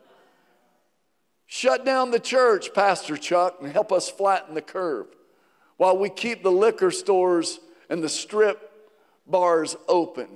[1.46, 5.08] Shut down the church, Pastor Chuck, and help us flatten the curve
[5.78, 7.60] while we keep the liquor stores
[7.90, 8.72] and the strip
[9.26, 10.28] bars open.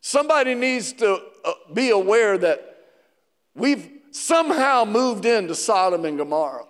[0.00, 2.76] Somebody needs to uh, be aware that
[3.54, 6.66] we've somehow moved into Sodom and Gomorrah.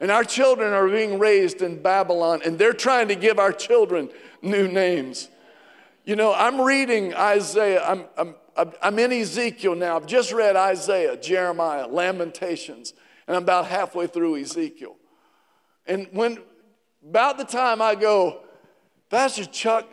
[0.00, 4.10] And our children are being raised in Babylon, and they're trying to give our children
[4.42, 5.28] new names.
[6.04, 8.34] You know, I'm reading Isaiah, I'm, I'm,
[8.82, 9.96] I'm in Ezekiel now.
[9.96, 12.92] I've just read Isaiah, Jeremiah, Lamentations,
[13.26, 14.95] and I'm about halfway through Ezekiel.
[15.86, 16.38] And when
[17.08, 18.40] about the time I go,
[19.10, 19.86] Pastor Chuck,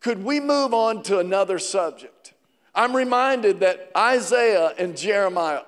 [0.00, 2.32] could we move on to another subject?
[2.74, 5.62] I'm reminded that Isaiah and Jeremiah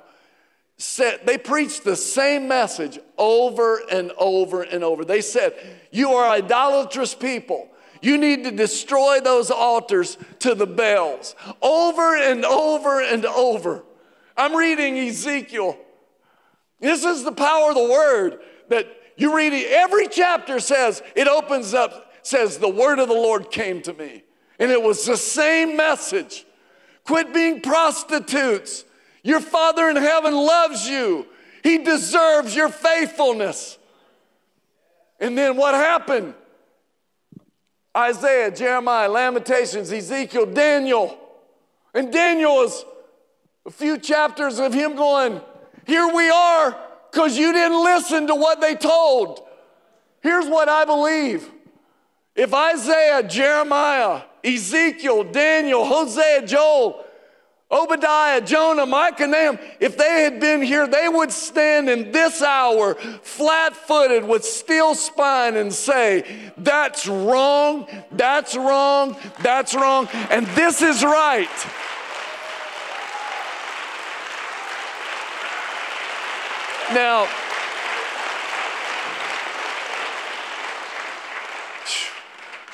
[0.78, 5.04] said, they preached the same message over and over and over.
[5.04, 5.54] They said,
[5.90, 7.68] You are idolatrous people.
[8.00, 13.84] You need to destroy those altars to the Baals Over and over and over.
[14.36, 15.76] I'm reading Ezekiel.
[16.80, 18.86] This is the power of the word that
[19.20, 23.50] you read it, every chapter says, it opens up, says, the word of the Lord
[23.50, 24.24] came to me.
[24.58, 26.46] And it was the same message.
[27.04, 28.84] Quit being prostitutes.
[29.22, 31.26] Your Father in heaven loves you,
[31.62, 33.78] He deserves your faithfulness.
[35.18, 36.34] And then what happened?
[37.96, 41.18] Isaiah, Jeremiah, Lamentations, Ezekiel, Daniel.
[41.92, 42.84] And Daniel is
[43.66, 45.40] a few chapters of him going,
[45.86, 46.78] Here we are,
[47.10, 49.46] because you didn't listen to what they told.
[50.20, 51.50] Here's what I believe
[52.34, 57.04] if Isaiah, Jeremiah, Ezekiel, Daniel, Hosea, Joel,
[57.70, 62.94] Obadiah, Jonah, Micah, Nahum, if they had been here, they would stand in this hour
[62.94, 70.82] flat footed with steel spine and say, That's wrong, that's wrong, that's wrong, and this
[70.82, 71.48] is right.
[76.92, 77.28] Now,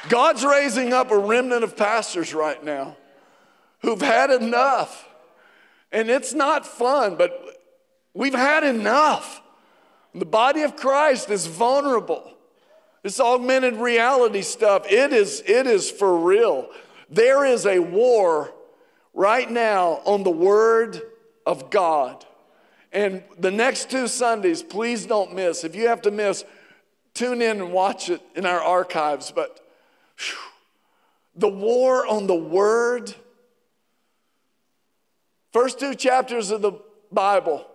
[0.08, 2.96] God's raising up a remnant of pastors right now
[3.80, 5.08] who've had enough.
[5.92, 7.62] And it's not fun, but
[8.14, 9.42] we've had enough.
[10.14, 12.32] The body of Christ is vulnerable.
[13.02, 16.68] This augmented reality stuff, it is, it is for real.
[17.08, 18.52] There is a war
[19.14, 21.00] right now on the Word
[21.46, 22.25] of God.
[22.92, 25.64] And the next two Sundays, please don't miss.
[25.64, 26.44] If you have to miss,
[27.14, 29.32] tune in and watch it in our archives.
[29.32, 29.60] But
[30.18, 30.36] whew,
[31.34, 33.14] the war on the Word,
[35.52, 36.72] first two chapters of the
[37.12, 37.66] Bible,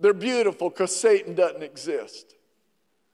[0.00, 2.34] they're beautiful because Satan doesn't exist.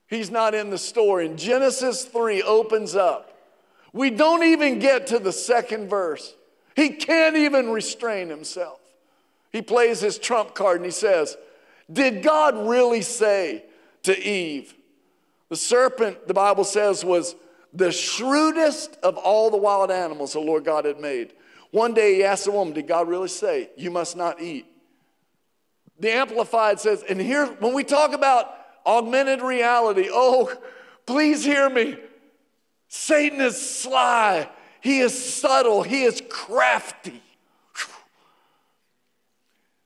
[0.08, 1.26] He's not in the story.
[1.26, 3.30] And Genesis 3 opens up.
[3.94, 6.34] We don't even get to the second verse.
[6.76, 8.78] He can't even restrain himself.
[9.52, 11.36] He plays his trump card and he says,
[11.92, 13.64] Did God really say
[14.04, 14.74] to Eve,
[15.48, 17.36] the serpent, the Bible says, was
[17.72, 21.32] the shrewdest of all the wild animals the Lord God had made.
[21.70, 24.66] One day he asked the woman, Did God really say, You must not eat?
[25.98, 28.52] The Amplified says, and here, when we talk about
[28.84, 30.52] augmented reality, oh,
[31.06, 31.96] please hear me.
[32.88, 34.48] Satan is sly,
[34.80, 37.22] he is subtle, he is crafty.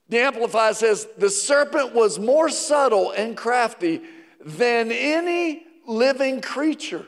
[0.09, 4.01] The Amplified says, the serpent was more subtle and crafty
[4.43, 7.05] than any living creature.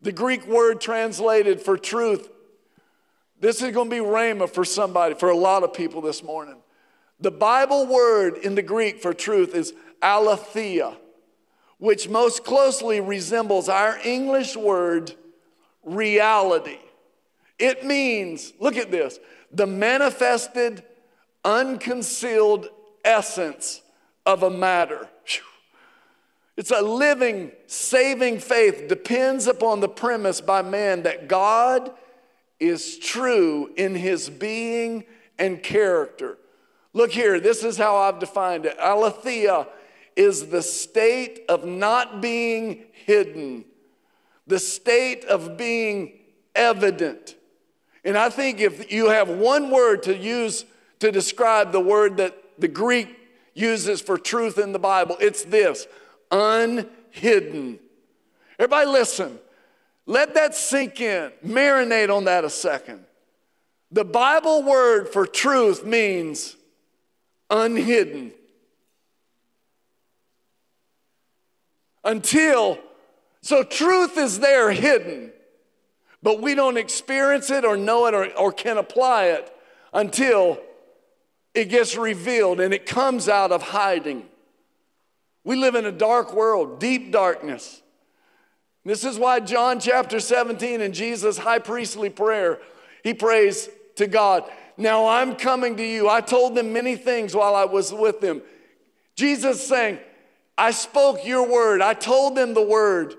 [0.00, 2.28] The Greek word translated for truth,
[3.38, 6.56] this is going to be rhema for somebody, for a lot of people this morning.
[7.20, 10.96] The Bible word in the Greek for truth is aletheia,
[11.78, 15.14] which most closely resembles our English word
[15.84, 16.78] reality.
[17.58, 19.20] It means, look at this,
[19.52, 20.82] the manifested,
[21.44, 22.68] unconcealed
[23.04, 23.82] essence
[24.24, 25.08] of a matter.
[26.56, 31.90] It's a living, saving faith depends upon the premise by man that God
[32.60, 35.04] is true in his being
[35.38, 36.38] and character.
[36.92, 38.76] Look here, this is how I've defined it.
[38.78, 39.66] Aletheia
[40.14, 43.64] is the state of not being hidden,
[44.46, 46.18] the state of being
[46.54, 47.34] evident.
[48.04, 50.66] And I think if you have one word to use
[51.02, 53.08] to describe the word that the Greek
[53.54, 55.88] uses for truth in the Bible, it's this
[56.30, 57.80] unhidden.
[58.56, 59.40] Everybody, listen.
[60.06, 61.32] Let that sink in.
[61.44, 63.04] Marinate on that a second.
[63.90, 66.56] The Bible word for truth means
[67.50, 68.30] unhidden.
[72.04, 72.78] Until,
[73.40, 75.32] so truth is there hidden,
[76.22, 79.52] but we don't experience it or know it or, or can apply it
[79.92, 80.60] until
[81.54, 84.24] it gets revealed and it comes out of hiding.
[85.44, 87.82] We live in a dark world, deep darkness.
[88.84, 92.58] This is why John chapter 17 in Jesus' high priestly prayer,
[93.04, 94.44] he prays to God,
[94.76, 96.08] Now I'm coming to you.
[96.08, 98.42] I told them many things while I was with them.
[99.14, 99.98] Jesus saying,
[100.56, 103.16] I spoke your word, I told them the word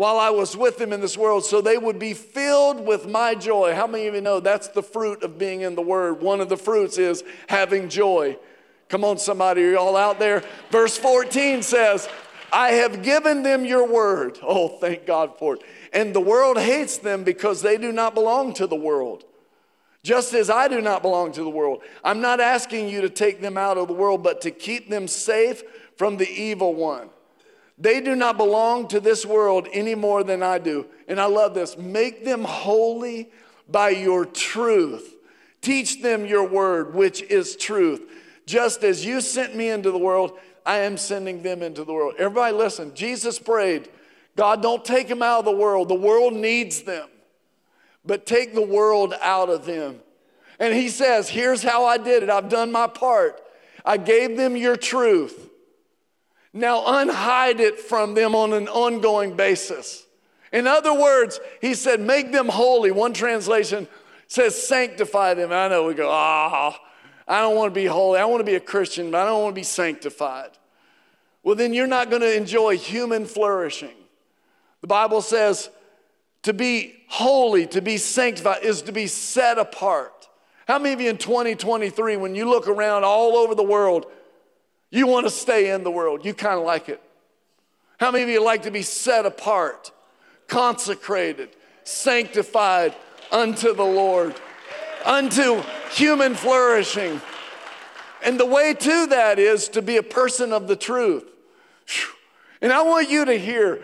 [0.00, 3.34] while I was with them in this world so they would be filled with my
[3.34, 3.74] joy.
[3.74, 6.22] How many of you know that's the fruit of being in the word?
[6.22, 8.38] One of the fruits is having joy.
[8.88, 10.42] Come on, somebody, are you all out there?
[10.70, 12.08] Verse 14 says,
[12.50, 14.38] I have given them your word.
[14.42, 15.62] Oh, thank God for it.
[15.92, 19.24] And the world hates them because they do not belong to the world.
[20.02, 21.82] Just as I do not belong to the world.
[22.02, 25.06] I'm not asking you to take them out of the world, but to keep them
[25.06, 25.62] safe
[25.98, 27.10] from the evil one.
[27.80, 30.86] They do not belong to this world any more than I do.
[31.08, 31.78] And I love this.
[31.78, 33.30] Make them holy
[33.70, 35.16] by your truth.
[35.62, 38.02] Teach them your word, which is truth.
[38.44, 42.14] Just as you sent me into the world, I am sending them into the world.
[42.18, 42.94] Everybody, listen.
[42.94, 43.88] Jesus prayed,
[44.36, 45.88] God, don't take them out of the world.
[45.88, 47.08] The world needs them,
[48.04, 50.00] but take the world out of them.
[50.58, 52.30] And he says, Here's how I did it.
[52.30, 53.40] I've done my part.
[53.84, 55.49] I gave them your truth.
[56.52, 60.04] Now unhide it from them on an ongoing basis.
[60.52, 62.90] In other words, he said, Make them holy.
[62.90, 63.86] One translation
[64.26, 65.52] says, Sanctify them.
[65.52, 66.76] I know we go, Ah.
[66.76, 66.86] Oh,
[67.28, 68.18] I don't want to be holy.
[68.18, 70.50] I want to be a Christian, but I don't want to be sanctified.
[71.44, 73.94] Well, then you're not going to enjoy human flourishing.
[74.80, 75.70] The Bible says
[76.42, 80.28] to be holy, to be sanctified, is to be set apart.
[80.66, 84.06] How many of you in 2023, when you look around all over the world,
[84.90, 86.24] you want to stay in the world?
[86.24, 87.00] You kind of like it.
[87.98, 89.92] How many of you like to be set apart,
[90.48, 91.50] consecrated,
[91.84, 92.94] sanctified
[93.30, 94.34] unto the Lord?
[95.04, 97.20] unto human flourishing.
[98.22, 101.24] And the way to that is to be a person of the truth.
[102.60, 103.82] And I want you to hear,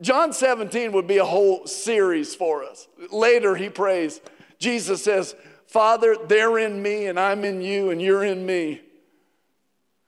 [0.00, 2.88] John 17 would be a whole series for us.
[3.12, 4.20] Later, he prays,
[4.58, 8.80] Jesus says, Father, they're in me, and I'm in you, and you're in me.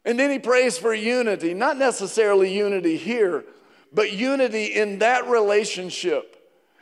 [0.05, 3.45] And then he prays for unity, not necessarily unity here,
[3.93, 6.35] but unity in that relationship.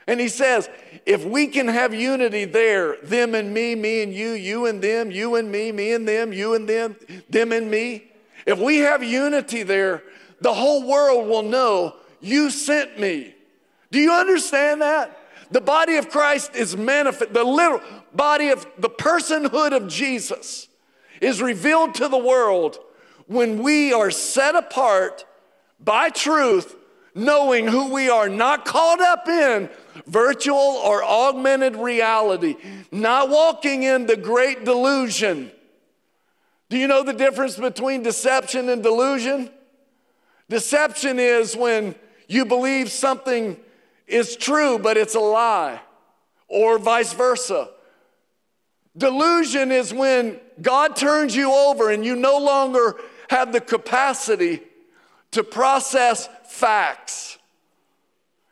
[0.07, 0.69] And he says,
[1.05, 5.11] if we can have unity there, them and me, me and you, you and them,
[5.11, 6.95] you and me, me and them, you and them,
[7.29, 8.11] them and me,
[8.45, 10.03] if we have unity there,
[10.39, 13.35] the whole world will know you sent me.
[13.91, 15.17] Do you understand that?
[15.51, 17.81] The body of Christ is manifest, the little
[18.13, 20.67] body of the personhood of Jesus
[21.19, 22.77] is revealed to the world
[23.27, 25.25] when we are set apart
[25.79, 26.75] by truth,
[27.13, 29.69] knowing who we are, not caught up in
[30.05, 32.55] virtual or augmented reality,
[32.91, 35.51] not walking in the great delusion.
[36.69, 39.49] Do you know the difference between deception and delusion?
[40.49, 41.95] Deception is when
[42.27, 43.57] you believe something
[44.05, 45.79] is true, but it's a lie,
[46.47, 47.69] or vice versa.
[48.95, 52.95] Delusion is when God turns you over and you no longer
[53.29, 54.61] have the capacity
[55.31, 57.37] to process facts.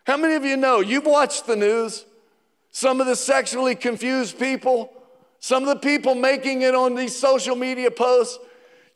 [0.05, 2.05] How many of you know you've watched the news?
[2.71, 4.91] Some of the sexually confused people,
[5.45, 8.39] Some of the people making it on these social media posts,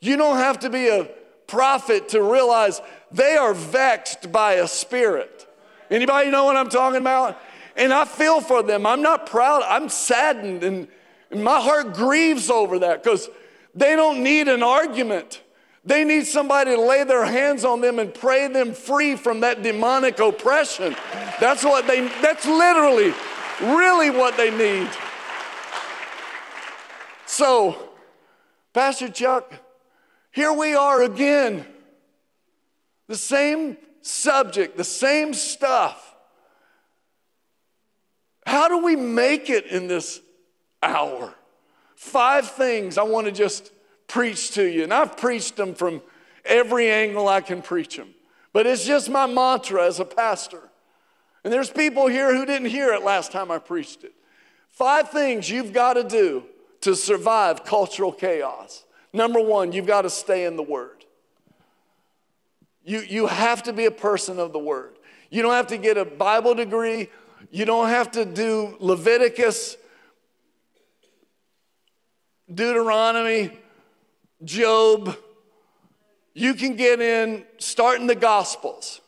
[0.00, 1.08] you don't have to be a
[1.46, 2.80] prophet to realize
[3.12, 5.46] they are vexed by a spirit.
[5.92, 7.40] Anybody know what I'm talking about?
[7.76, 8.84] And I feel for them.
[8.84, 9.62] I'm not proud.
[9.62, 10.88] I'm saddened and,
[11.32, 13.28] my heart grieves over that because
[13.72, 15.40] they don't need an argument.
[15.84, 19.62] They need somebody to lay their hands on them and pray them free from that
[19.62, 20.94] demonic oppression.
[21.40, 23.14] That's what they that's literally
[23.62, 24.90] really what they need.
[27.24, 27.90] So,
[28.74, 29.54] Pastor Chuck,
[30.30, 31.64] here we are again.
[33.06, 36.14] The same subject, the same stuff.
[38.46, 40.20] How do we make it in this
[40.82, 41.34] hour?
[41.96, 43.72] Five things I want to just
[44.10, 44.82] preach to you.
[44.82, 46.02] And I've preached them from
[46.44, 48.14] every angle I can preach them.
[48.52, 50.62] But it's just my mantra as a pastor.
[51.44, 54.12] And there's people here who didn't hear it last time I preached it.
[54.68, 56.44] Five things you've got to do
[56.82, 58.84] to survive cultural chaos.
[59.12, 61.04] Number one, you've got to stay in the Word.
[62.84, 64.96] You, you have to be a person of the Word.
[65.30, 67.08] You don't have to get a Bible degree.
[67.50, 69.76] You don't have to do Leviticus,
[72.52, 73.59] Deuteronomy,
[74.44, 75.16] Job.
[76.34, 79.00] You can get in starting the Gospels.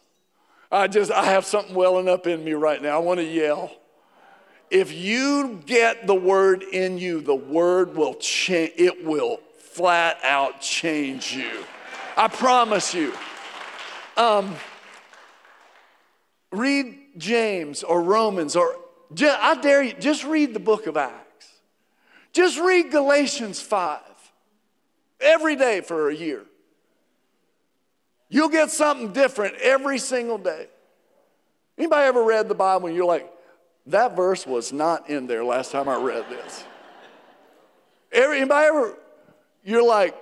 [0.70, 2.96] I just, I have something welling up in me right now.
[2.96, 3.70] I want to yell.
[4.70, 10.62] If you get the word in you, the word will change, it will flat out
[10.62, 11.64] change you.
[12.16, 13.12] I promise you.
[14.16, 14.54] Um,
[16.50, 18.76] read James or Romans or
[19.20, 21.48] I dare you, just read the book of Acts.
[22.32, 24.00] Just read Galatians 5
[25.22, 26.44] every day for a year.
[28.28, 30.68] You'll get something different every single day.
[31.76, 33.30] Anybody ever read the Bible and you're like,
[33.86, 36.64] that verse was not in there last time I read this.
[38.12, 38.98] Anybody ever,
[39.64, 40.14] you're like,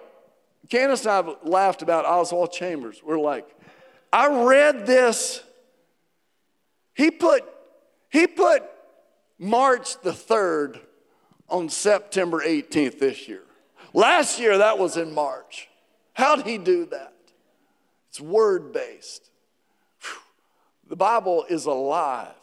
[0.68, 3.02] Candace and I have laughed about Oswald Chambers.
[3.02, 3.46] We're like,
[4.12, 5.42] I read this.
[6.94, 7.44] He put,
[8.08, 8.62] he put
[9.38, 10.80] March the 3rd
[11.48, 13.42] on September 18th this year.
[13.92, 15.68] Last year, that was in March.
[16.12, 17.14] How did he do that?
[18.08, 19.30] It's word based.
[20.88, 22.34] The Bible is alive.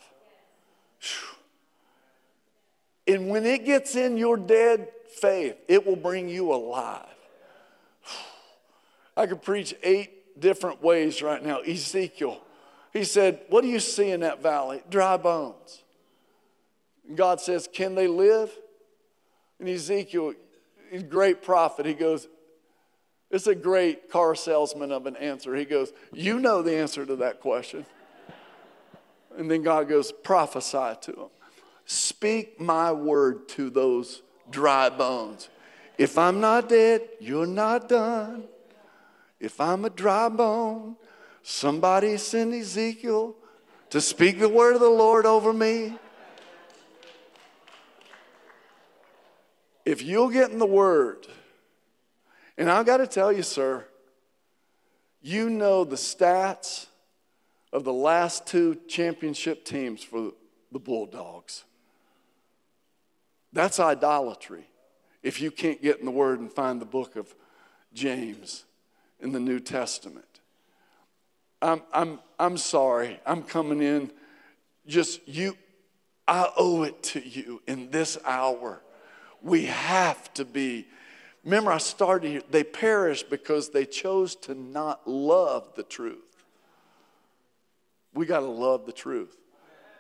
[3.06, 7.06] And when it gets in your dead faith, it will bring you alive.
[9.16, 11.60] I could preach eight different ways right now.
[11.60, 12.40] Ezekiel,
[12.94, 14.82] he said, What do you see in that valley?
[14.90, 15.84] Dry bones.
[17.16, 18.52] God says, Can they live?
[19.60, 20.34] And Ezekiel,
[21.10, 21.86] great prophet.
[21.86, 22.28] He goes,
[23.32, 25.56] It's a great car salesman of an answer.
[25.56, 27.86] He goes, You know the answer to that question.
[29.38, 31.30] And then God goes, Prophesy to him.
[31.86, 35.50] Speak my word to those dry bones.
[35.98, 38.44] If I'm not dead, you're not done.
[39.40, 40.96] If I'm a dry bone,
[41.44, 43.36] somebody send Ezekiel
[43.90, 45.98] to speak the word of the Lord over me.
[49.88, 51.28] If you'll get in the word,
[52.58, 53.86] and I've got to tell you, sir,
[55.22, 56.88] you know the stats
[57.72, 60.34] of the last two championship teams for
[60.74, 61.64] the Bulldogs.
[63.54, 64.68] That's idolatry
[65.24, 67.34] if you can't get in the Word and find the book of
[67.94, 68.66] James
[69.22, 70.42] in the New Testament.
[71.62, 73.22] I'm, I'm, I'm sorry.
[73.26, 74.12] I'm coming in
[74.86, 75.56] just you.
[76.28, 78.82] I owe it to you in this hour.
[79.42, 80.88] We have to be.
[81.44, 82.42] Remember, I started here.
[82.50, 86.44] They perish because they chose to not love the truth.
[88.14, 89.38] We got to love the truth.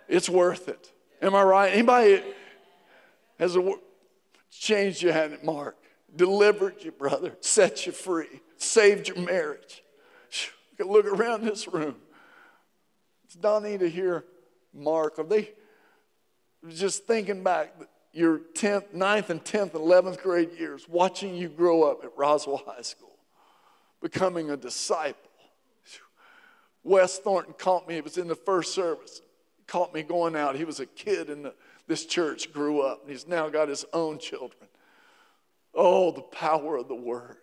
[0.07, 0.91] It's worth it.
[1.21, 1.73] Am I right?
[1.73, 2.23] Anybody
[3.39, 3.73] has a,
[4.51, 5.77] changed you, had it, Mark?
[6.15, 7.35] Delivered you, brother.
[7.41, 8.41] Set you free.
[8.57, 9.83] Saved your marriage.
[10.79, 11.95] Look around this room.
[13.25, 14.25] It's Donita here,
[14.73, 15.19] Mark.
[15.19, 15.51] Are they
[16.69, 17.73] just thinking back
[18.17, 22.63] your 10th, 9th, and 10th, and 11th grade years, watching you grow up at Roswell
[22.65, 23.15] High School,
[24.01, 25.21] becoming a disciple?
[26.83, 27.97] Wes Thornton caught me.
[27.97, 29.21] It was in the first service.
[29.67, 30.55] Caught me going out.
[30.55, 31.53] He was a kid in the
[31.87, 34.67] this church grew up, and he's now got his own children.
[35.73, 37.37] Oh, the power of the word.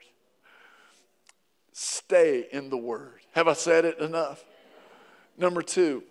[1.72, 3.20] Stay in the word.
[3.32, 4.44] Have I said it enough?
[5.36, 6.04] Number two,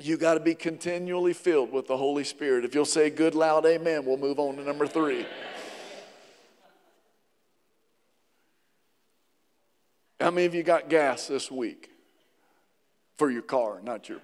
[0.00, 2.64] you got to be continually filled with the Holy Spirit.
[2.64, 5.26] If you'll say good, loud amen, we'll move on to number three.
[10.20, 11.90] How many of you got gas this week
[13.18, 14.20] for your car, not your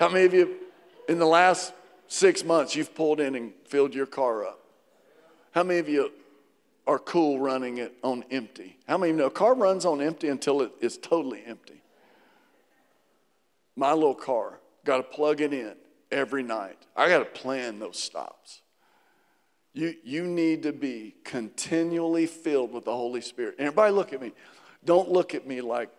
[0.00, 0.56] how many of you
[1.10, 1.74] in the last
[2.08, 4.60] six months you've pulled in and filled your car up?
[5.52, 6.10] How many of you
[6.86, 8.78] are cool running it on empty?
[8.88, 11.79] How many of you know a car runs on empty until it is totally empty?
[13.76, 15.74] My little car, got to plug it in
[16.10, 16.78] every night.
[16.96, 18.62] I got to plan those stops.
[19.72, 23.56] You, you need to be continually filled with the Holy Spirit.
[23.58, 24.32] And everybody look at me.
[24.84, 25.90] Don't look at me like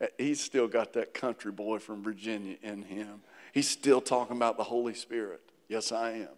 [0.00, 3.20] eh, he's still got that country boy from Virginia in him.
[3.52, 5.42] He's still talking about the Holy Spirit.
[5.68, 6.28] Yes, I am.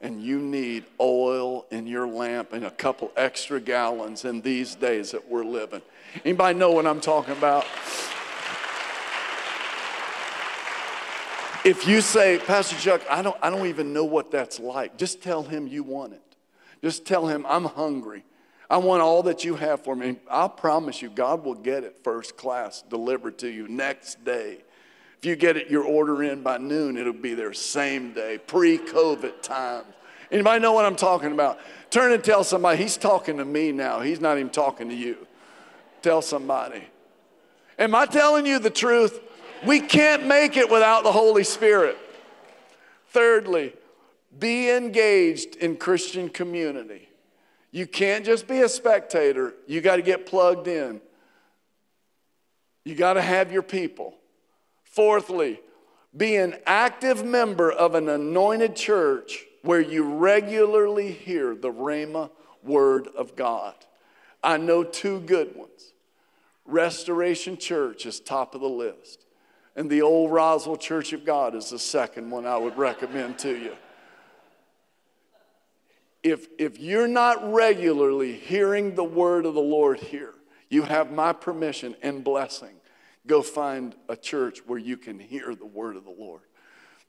[0.00, 5.12] And you need oil in your lamp and a couple extra gallons in these days
[5.12, 5.82] that we're living.
[6.24, 7.64] Anybody know what I'm talking about?
[11.66, 15.20] If you say, Pastor Chuck, I don't, I don't even know what that's like, just
[15.20, 16.22] tell him you want it.
[16.80, 18.24] Just tell him, I'm hungry.
[18.70, 20.14] I want all that you have for me.
[20.30, 24.58] I promise you, God will get it first class delivered to you next day.
[25.18, 28.78] If you get it, your order in by noon, it'll be there same day, pre
[28.78, 29.86] COVID times.
[30.30, 31.58] Anybody know what I'm talking about?
[31.90, 34.02] Turn and tell somebody, he's talking to me now.
[34.02, 35.26] He's not even talking to you.
[36.00, 36.84] Tell somebody.
[37.76, 39.20] Am I telling you the truth?
[39.64, 41.96] We can't make it without the Holy Spirit.
[43.08, 43.72] Thirdly,
[44.38, 47.08] be engaged in Christian community.
[47.70, 51.00] You can't just be a spectator, you got to get plugged in.
[52.84, 54.14] You got to have your people.
[54.84, 55.60] Fourthly,
[56.16, 62.30] be an active member of an anointed church where you regularly hear the Rhema
[62.62, 63.74] word of God.
[64.42, 65.92] I know two good ones.
[66.64, 69.25] Restoration Church is top of the list.
[69.76, 73.54] And the old Roswell Church of God is the second one I would recommend to
[73.54, 73.76] you.
[76.22, 80.32] If, if you're not regularly hearing the word of the Lord here,
[80.70, 82.74] you have my permission and blessing.
[83.26, 86.40] Go find a church where you can hear the word of the Lord.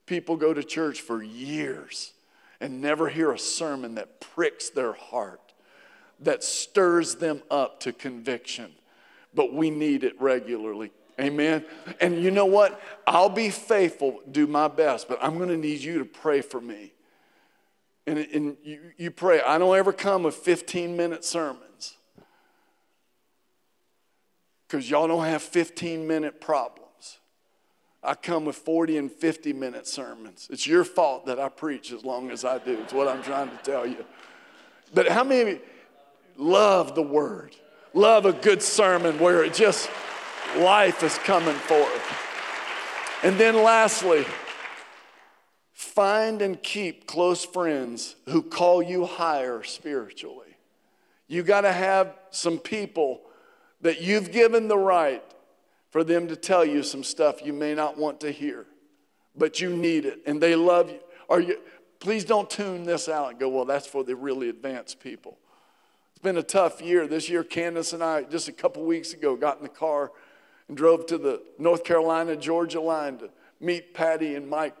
[0.06, 2.12] People go to church for years
[2.60, 5.54] and never hear a sermon that pricks their heart,
[6.20, 8.72] that stirs them up to conviction.
[9.34, 10.92] But we need it regularly.
[11.20, 11.64] Amen.
[12.00, 12.80] And you know what?
[13.06, 16.60] I'll be faithful, do my best, but I'm going to need you to pray for
[16.60, 16.92] me.
[18.06, 19.42] And, and you, you pray.
[19.42, 21.96] I don't ever come with 15 minute sermons
[24.66, 27.18] because y'all don't have 15 minute problems.
[28.02, 30.48] I come with 40 and 50 minute sermons.
[30.50, 32.78] It's your fault that I preach as long as I do.
[32.80, 34.04] It's what I'm trying to tell you.
[34.94, 35.60] But how many of you
[36.36, 37.56] love the word?
[37.92, 39.90] Love a good sermon where it just
[40.56, 42.24] life is coming forth.
[43.22, 44.24] And then lastly,
[45.72, 50.56] find and keep close friends who call you higher spiritually.
[51.26, 53.20] You got to have some people
[53.80, 55.22] that you've given the right
[55.90, 58.66] for them to tell you some stuff you may not want to hear,
[59.36, 61.00] but you need it and they love you.
[61.28, 61.58] Are you
[62.00, 65.36] please don't tune this out and go, well, that's for the really advanced people.
[66.12, 67.06] It's been a tough year.
[67.06, 70.12] This year, Candace and I, just a couple weeks ago, got in the car
[70.68, 74.76] and drove to the North Carolina Georgia line to meet Patty and Mike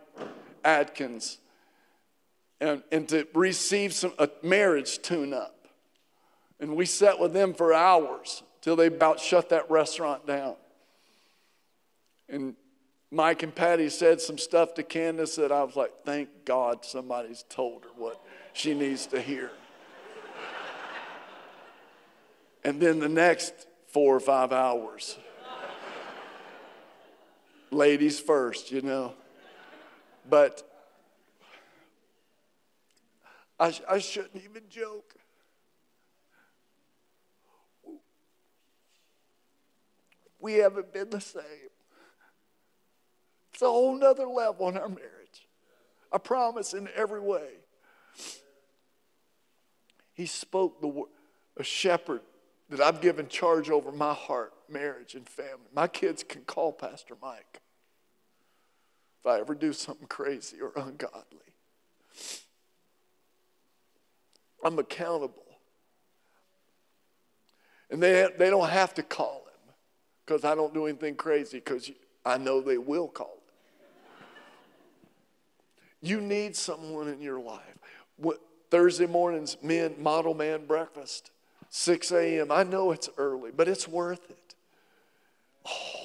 [0.64, 1.38] Adkins
[2.60, 5.68] and, and to receive some a marriage tune up.
[6.60, 10.56] And we sat with them for hours till they about shut that restaurant down.
[12.28, 12.56] And
[13.10, 17.44] Mike and Patty said some stuff to Candace that I was like, thank God somebody's
[17.48, 18.20] told her what
[18.52, 19.50] she needs to hear.
[22.64, 23.54] and then the next
[23.86, 25.16] four or five hours,
[27.70, 29.14] ladies first, you know.
[30.28, 30.62] But
[33.58, 35.14] I, I shouldn't even joke.
[40.40, 41.42] We haven't been the same.
[43.52, 45.48] It's a whole nother level in our marriage.
[46.12, 47.48] I promise in every way.
[50.14, 51.08] He spoke the word,
[51.56, 52.20] a shepherd
[52.70, 55.66] that I've given charge over my heart, marriage, and family.
[55.74, 57.60] My kids can call Pastor Mike
[59.20, 61.52] if I ever do something crazy or ungodly.
[64.64, 65.44] I'm accountable.
[67.90, 69.74] And they, they don't have to call him
[70.26, 71.90] because I don't do anything crazy because
[72.24, 73.34] I know they will call him.
[76.00, 77.62] You need someone in your life.
[78.16, 78.38] What,
[78.70, 81.30] Thursday mornings, men, model man breakfast,
[81.70, 82.52] 6 a.m.
[82.52, 84.47] I know it's early, but it's worth it.
[85.66, 86.00] Oh,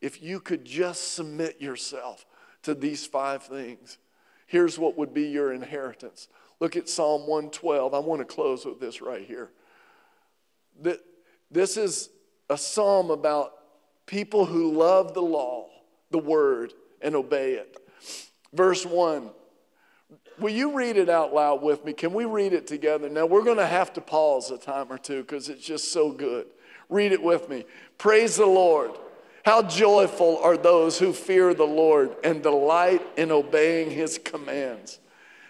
[0.00, 2.26] if you could just submit yourself
[2.62, 3.98] to these five things,
[4.46, 6.28] here's what would be your inheritance.
[6.58, 7.94] Look at Psalm 112.
[7.94, 9.50] I want to close with this right here.
[11.50, 12.10] This is
[12.48, 13.52] a psalm about
[14.06, 15.68] people who love the law,
[16.10, 17.76] the word, and obey it.
[18.52, 19.30] verse 1.
[20.38, 21.92] Will you read it out loud with me?
[21.92, 23.08] Can we read it together?
[23.08, 26.10] Now, we're going to have to pause a time or two because it's just so
[26.10, 26.46] good.
[26.90, 27.64] Read it with me.
[27.96, 28.90] Praise the Lord.
[29.44, 34.98] How joyful are those who fear the Lord and delight in obeying his commands.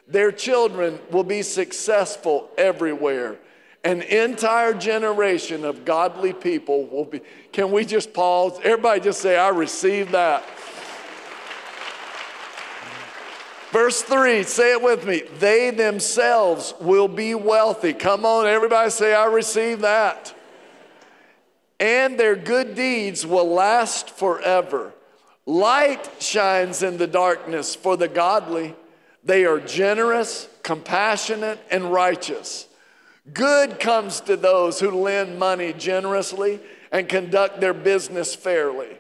[0.06, 3.38] Their children will be successful everywhere.
[3.82, 7.22] An entire generation of godly people will be.
[7.52, 8.58] Can we just pause?
[8.62, 10.44] Everybody just say, I receive that.
[13.70, 15.22] Verse 3, say it with me.
[15.38, 17.92] They themselves will be wealthy.
[17.92, 20.34] Come on, everybody say, I receive that.
[21.80, 24.92] And their good deeds will last forever.
[25.46, 28.76] Light shines in the darkness for the godly.
[29.24, 32.68] They are generous, compassionate, and righteous.
[33.32, 36.60] Good comes to those who lend money generously
[36.92, 38.98] and conduct their business fairly.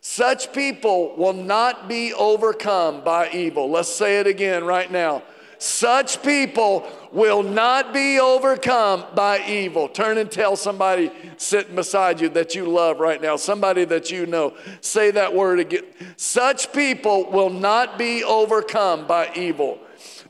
[0.00, 3.70] Such people will not be overcome by evil.
[3.70, 5.22] Let's say it again right now.
[5.60, 9.90] Such people will not be overcome by evil.
[9.90, 14.24] Turn and tell somebody sitting beside you that you love right now, somebody that you
[14.24, 14.56] know.
[14.80, 15.84] Say that word again.
[16.16, 19.78] Such people will not be overcome by evil.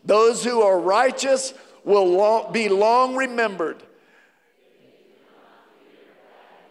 [0.04, 1.54] Those who are righteous
[1.84, 3.80] will be long remembered.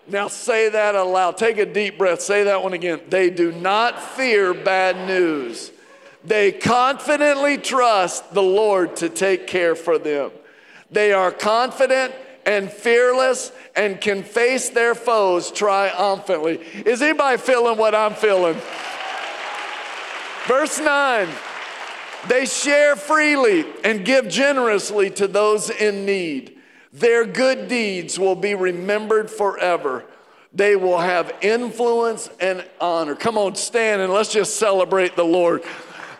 [0.06, 1.38] Now say that aloud.
[1.38, 2.22] Take a deep breath.
[2.22, 3.00] Say that one again.
[3.08, 5.72] They do not fear bad news.
[6.30, 10.30] They confidently trust the Lord to take care for them.
[10.92, 12.14] They are confident
[12.46, 16.62] and fearless and can face their foes triumphantly.
[16.86, 18.58] Is anybody feeling what I'm feeling?
[20.46, 21.28] Verse 9
[22.28, 26.60] They share freely and give generously to those in need.
[26.94, 30.06] Their good deeds will be remembered forever.
[30.54, 33.16] They will have influence and honor.
[33.16, 35.64] Come on, stand and let's just celebrate the Lord.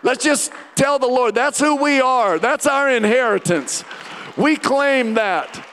[0.02, 3.84] Let's just tell the Lord that's who we are, that's our inheritance.
[4.36, 5.66] We claim that.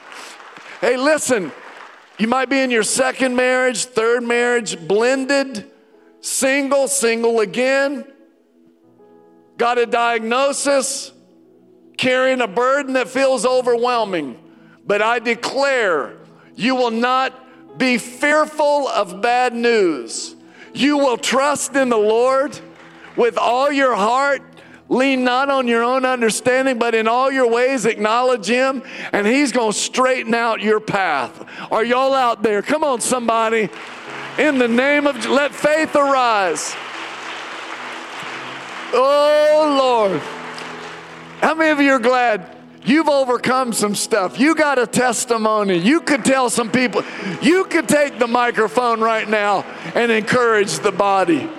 [0.82, 1.52] Hey, listen,
[2.18, 5.72] you might be in your second marriage, third marriage, blended,
[6.22, 8.06] single, single again,
[9.58, 11.12] got a diagnosis,
[11.98, 14.40] carrying a burden that feels overwhelming.
[14.86, 16.18] But I declare
[16.56, 20.36] you will not be fearful of bad news.
[20.74, 22.60] You will trust in the Lord
[23.18, 24.42] with all your heart.
[24.90, 29.52] Lean not on your own understanding, but in all your ways acknowledge Him, and He's
[29.52, 31.46] going to straighten out your path.
[31.72, 32.62] Are y'all out there?
[32.62, 33.70] Come on, somebody.
[34.38, 36.74] In the name of, let faith arise.
[38.94, 40.22] Oh, Lord.
[41.42, 42.58] How many of you are glad
[42.88, 44.40] You've overcome some stuff.
[44.40, 45.78] You got a testimony.
[45.78, 47.04] You could tell some people.
[47.42, 49.64] You could take the microphone right now
[49.94, 51.50] and encourage the body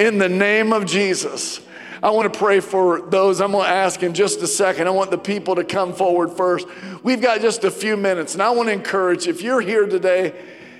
[0.00, 1.60] in the name of Jesus.
[2.02, 3.40] I want to pray for those.
[3.40, 4.86] I'm going to ask in just a second.
[4.86, 6.66] I want the people to come forward first.
[7.02, 10.34] We've got just a few minutes, and I want to encourage if you're here today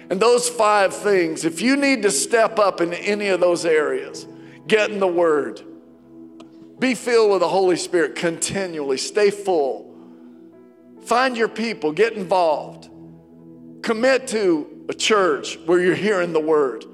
[0.09, 4.27] and those five things, if you need to step up in any of those areas,
[4.67, 5.63] get in the Word,
[6.79, 9.91] be filled with the Holy Spirit continually, stay full
[11.11, 12.89] Find your people, get involved.
[13.83, 16.85] Commit to a church where you're hearing the word.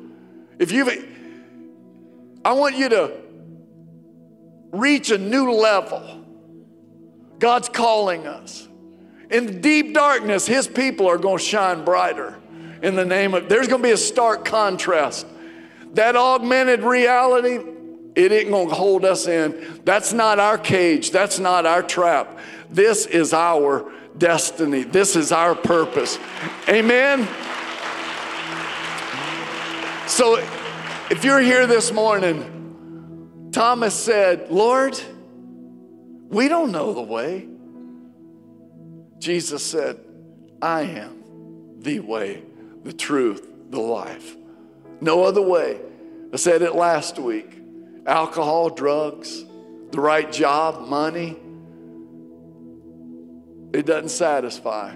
[0.59, 0.89] If you've,
[2.47, 3.13] I want you to
[4.71, 6.25] reach a new level.
[7.41, 8.69] God's calling us.
[9.33, 12.39] In deep darkness, His people are going to shine brighter
[12.83, 15.27] in the name of, there's going to be a stark contrast.
[15.95, 17.59] That augmented reality,
[18.15, 19.81] it ain't going to hold us in.
[19.85, 21.11] That's not our cage.
[21.11, 22.39] That's not our trap.
[22.71, 24.85] This is our destiny.
[24.85, 26.17] This is our purpose.
[26.69, 27.27] Amen.
[30.07, 30.37] So
[31.11, 34.99] if you're here this morning, Thomas said, Lord,
[36.29, 37.49] we don't know the way.
[39.19, 39.99] Jesus said,
[40.61, 42.43] I am the way,
[42.85, 44.37] the truth, the life.
[45.01, 45.81] No other way.
[46.33, 47.53] I said it last week
[48.07, 49.45] alcohol, drugs,
[49.91, 51.37] the right job, money
[53.77, 54.95] it doesn't satisfy.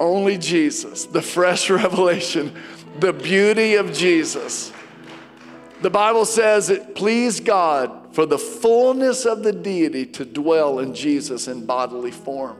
[0.00, 2.54] Only Jesus, the fresh revelation,
[3.00, 4.72] the beauty of Jesus.
[5.82, 10.94] The Bible says it pleased God for the fullness of the deity to dwell in
[10.94, 12.56] Jesus in bodily form.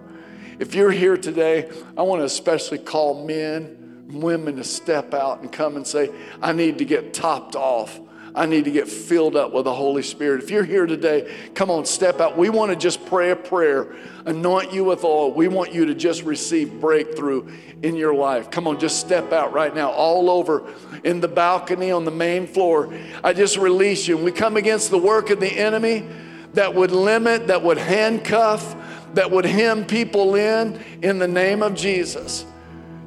[0.59, 5.41] If you're here today, I want to especially call men, and women to step out
[5.41, 6.11] and come and say,
[6.41, 7.99] I need to get topped off.
[8.37, 10.43] I need to get filled up with the Holy Spirit.
[10.43, 12.37] If you're here today, come on, step out.
[12.37, 15.33] We want to just pray a prayer, anoint you with oil.
[15.33, 17.51] We want you to just receive breakthrough
[17.83, 18.51] in your life.
[18.51, 20.71] Come on, just step out right now, all over
[21.03, 22.93] in the balcony on the main floor.
[23.25, 24.19] I just release you.
[24.19, 26.07] We come against the work of the enemy
[26.53, 28.77] that would limit, that would handcuff,
[29.15, 32.45] that would hem people in, in the name of Jesus.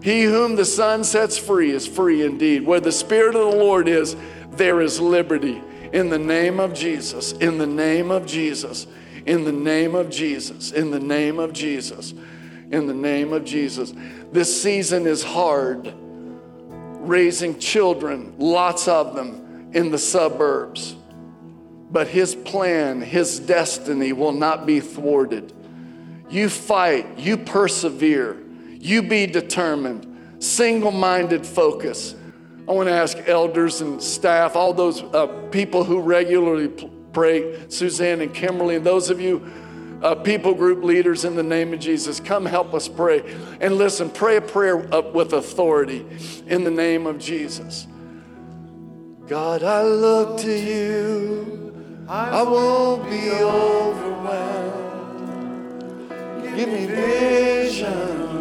[0.01, 2.65] He whom the Son sets free is free indeed.
[2.65, 4.15] Where the Spirit of the Lord is,
[4.51, 5.61] there is liberty.
[5.91, 8.85] In the name of Jesus, in the name of Jesus,
[9.25, 12.13] in the name of Jesus, in the name of Jesus,
[12.71, 13.93] in the name of Jesus.
[14.31, 15.93] This season is hard.
[17.01, 20.95] Raising children, lots of them in the suburbs.
[21.91, 25.53] But His plan, His destiny will not be thwarted.
[26.29, 28.37] You fight, you persevere,
[28.73, 30.05] you be determined,
[30.43, 32.13] single minded focus.
[32.69, 36.67] I want to ask elders and staff, all those uh, people who regularly
[37.11, 39.51] pray, Suzanne and Kimberly, and those of you
[40.03, 43.35] uh, people group leaders in the name of Jesus, come help us pray.
[43.59, 46.05] And listen, pray a prayer with authority
[46.45, 47.87] in the name of Jesus.
[49.27, 52.05] God, I look to you.
[52.07, 54.75] I won't be overwhelmed.
[56.55, 58.38] Give me vision.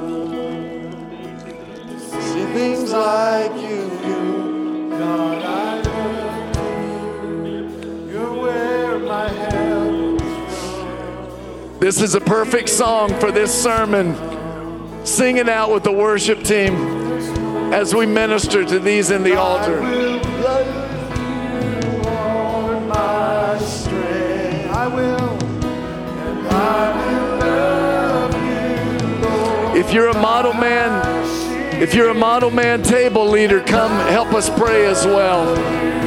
[2.39, 4.91] See things like you do.
[4.91, 8.12] God, I look you.
[8.12, 11.80] You're where my help is from.
[11.80, 14.14] This is a perfect song for this sermon.
[15.05, 16.76] Sing it out with the worship team
[17.72, 19.82] as we minister to these in the altar.
[29.74, 31.38] If you're a model man,
[31.81, 35.97] if you're a model man table leader, come help us pray as well.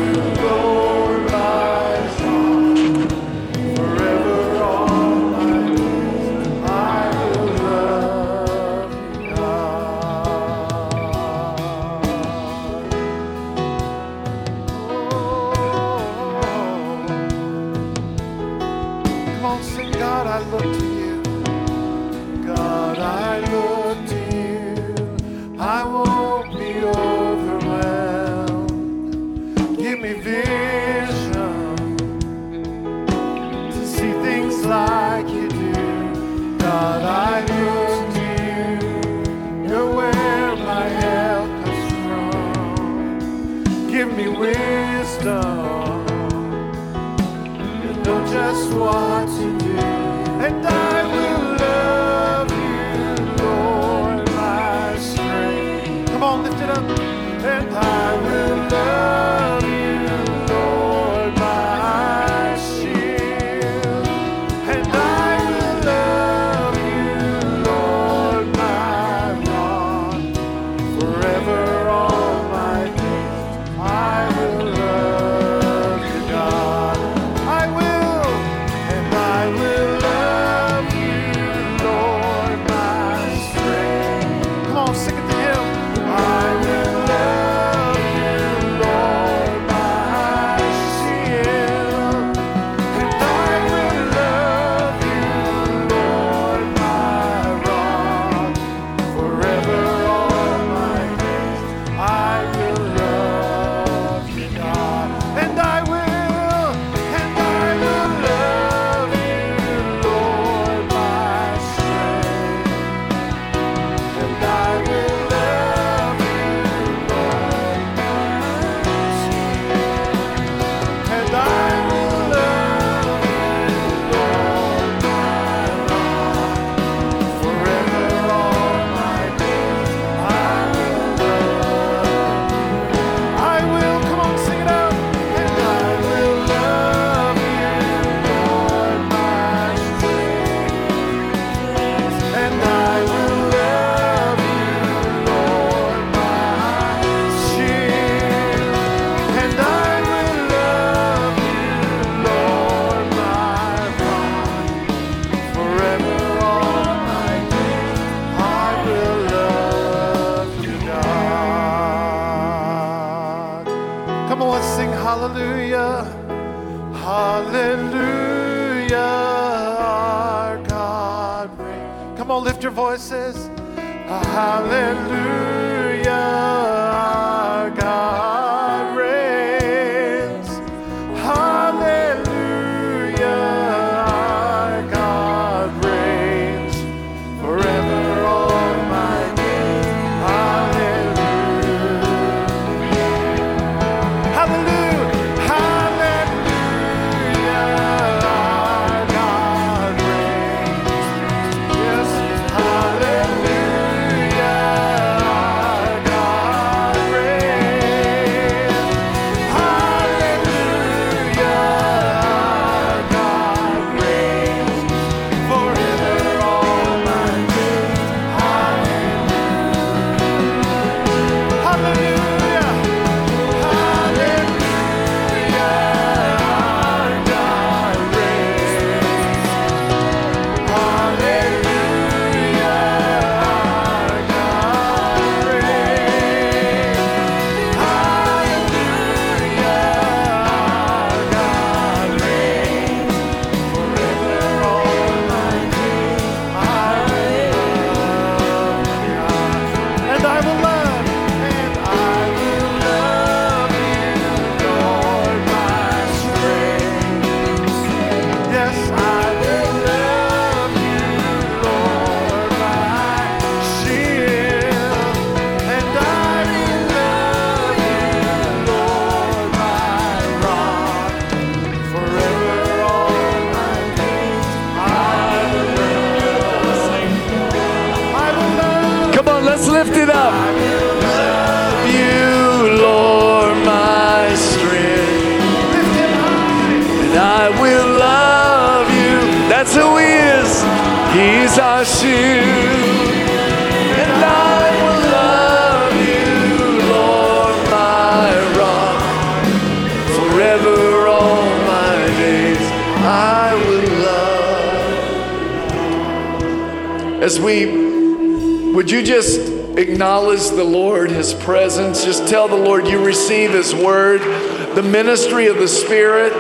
[315.04, 316.32] Ministry of the Spirit.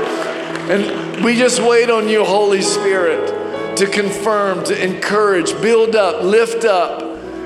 [0.69, 6.63] And we just wait on you, Holy Spirit, to confirm, to encourage, build up, lift
[6.63, 7.01] up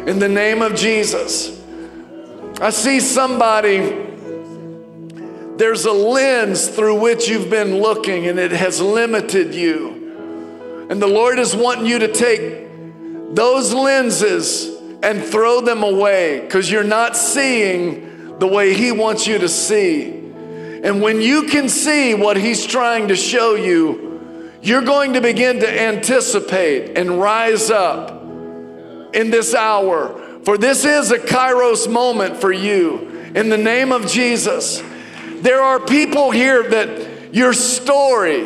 [0.09, 1.57] in the name of Jesus.
[2.59, 3.77] I see somebody,
[5.55, 10.87] there's a lens through which you've been looking and it has limited you.
[10.89, 12.67] And the Lord is wanting you to take
[13.33, 14.67] those lenses
[15.01, 20.24] and throw them away because you're not seeing the way He wants you to see.
[20.85, 25.59] And when you can see what He's trying to show you, you're going to begin
[25.61, 28.11] to anticipate and rise up
[29.15, 30.41] in this hour.
[30.43, 33.31] For this is a kairos moment for you.
[33.33, 34.83] In the name of Jesus,
[35.37, 38.43] there are people here that your story,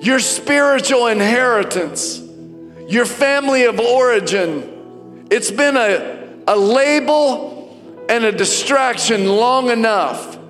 [0.00, 2.20] your spiritual inheritance,
[2.88, 10.40] your family of origin, it's been a, a label and a distraction long enough.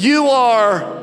[0.00, 1.02] You are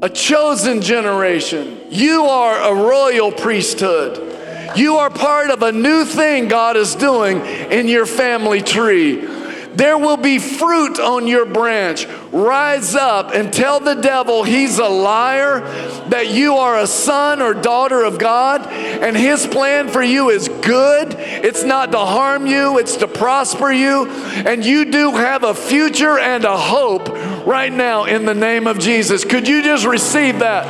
[0.00, 1.78] a chosen generation.
[1.90, 4.74] You are a royal priesthood.
[4.74, 9.16] You are part of a new thing God is doing in your family tree.
[9.74, 12.06] There will be fruit on your branch.
[12.30, 15.60] Rise up and tell the devil he's a liar,
[16.08, 20.48] that you are a son or daughter of God, and his plan for you is
[20.48, 21.14] good.
[21.18, 24.08] It's not to harm you, it's to prosper you.
[24.08, 27.08] And you do have a future and a hope
[27.46, 29.24] right now in the name of Jesus.
[29.24, 30.66] Could you just receive that?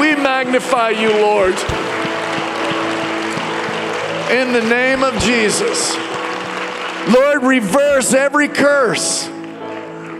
[0.00, 1.54] We magnify you, Lord.
[4.30, 5.96] In the name of Jesus.
[7.12, 9.28] Lord, reverse every curse.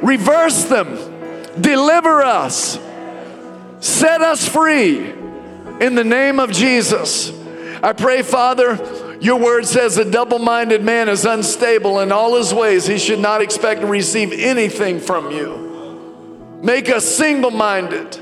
[0.02, 0.96] Reverse them.
[1.60, 2.78] Deliver us.
[3.80, 5.10] Set us free
[5.80, 7.32] in the name of Jesus.
[7.82, 8.76] I pray, Father,
[9.20, 12.86] your word says a double minded man is unstable in all his ways.
[12.86, 16.60] He should not expect to receive anything from you.
[16.62, 18.18] Make us single minded.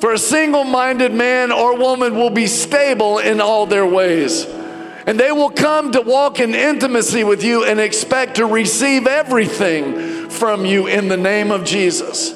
[0.00, 4.44] For a single minded man or woman will be stable in all their ways.
[4.44, 10.28] And they will come to walk in intimacy with you and expect to receive everything
[10.28, 12.34] from you in the name of Jesus.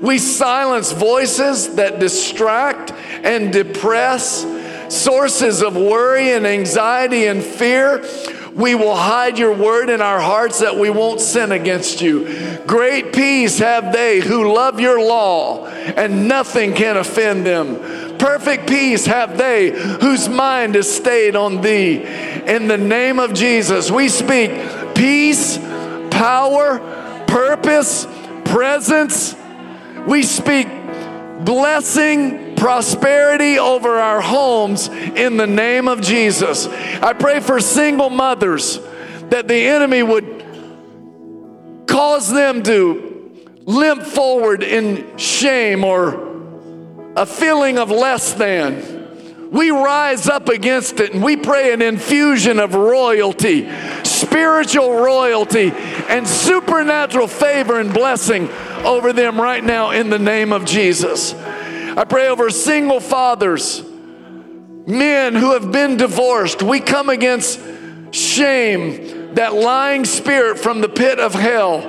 [0.00, 4.44] We silence voices that distract and depress,
[4.94, 8.04] sources of worry and anxiety and fear.
[8.54, 12.60] We will hide your word in our hearts that we won't sin against you.
[12.66, 18.16] Great peace have they who love your law, and nothing can offend them.
[18.16, 22.04] Perfect peace have they whose mind is stayed on thee.
[22.46, 24.52] In the name of Jesus, we speak
[24.94, 25.58] peace,
[26.12, 26.78] power,
[27.26, 28.06] purpose,
[28.44, 29.34] presence.
[30.06, 30.68] We speak
[31.44, 36.66] blessing, prosperity over our homes in the name of Jesus.
[36.66, 38.80] I pray for single mothers
[39.28, 47.90] that the enemy would cause them to limp forward in shame or a feeling of
[47.90, 49.50] less than.
[49.50, 53.68] We rise up against it and we pray an infusion of royalty,
[54.04, 55.70] spiritual royalty,
[56.08, 58.48] and supernatural favor and blessing
[58.86, 61.34] over them right now in the name of Jesus.
[61.96, 63.82] I pray over single fathers,
[64.86, 66.62] men who have been divorced.
[66.62, 67.60] We come against
[68.10, 71.80] shame, that lying spirit from the pit of hell.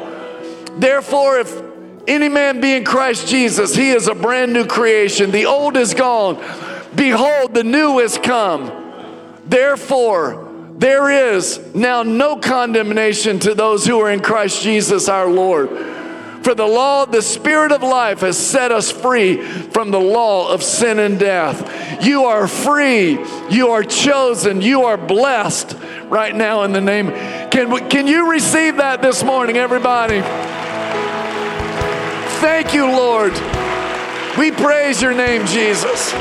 [0.78, 1.62] Therefore, if
[2.08, 5.32] any man be in Christ Jesus, he is a brand new creation.
[5.32, 6.36] The old is gone.
[6.94, 8.72] Behold, the new is come.
[9.46, 15.70] Therefore, there is now no condemnation to those who are in Christ Jesus our Lord.
[16.46, 20.62] For the law the Spirit of life has set us free from the law of
[20.62, 22.06] sin and death.
[22.06, 23.18] You are free.
[23.50, 24.62] You are chosen.
[24.62, 27.10] You are blessed right now in the name.
[27.50, 30.22] Can, we, can you receive that this morning, everybody?
[32.42, 33.34] Thank you, Lord.
[34.38, 36.12] We praise your name, Jesus.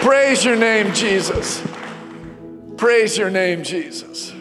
[0.00, 1.62] Praise your name, Jesus.
[2.78, 4.33] Praise your name, Jesus.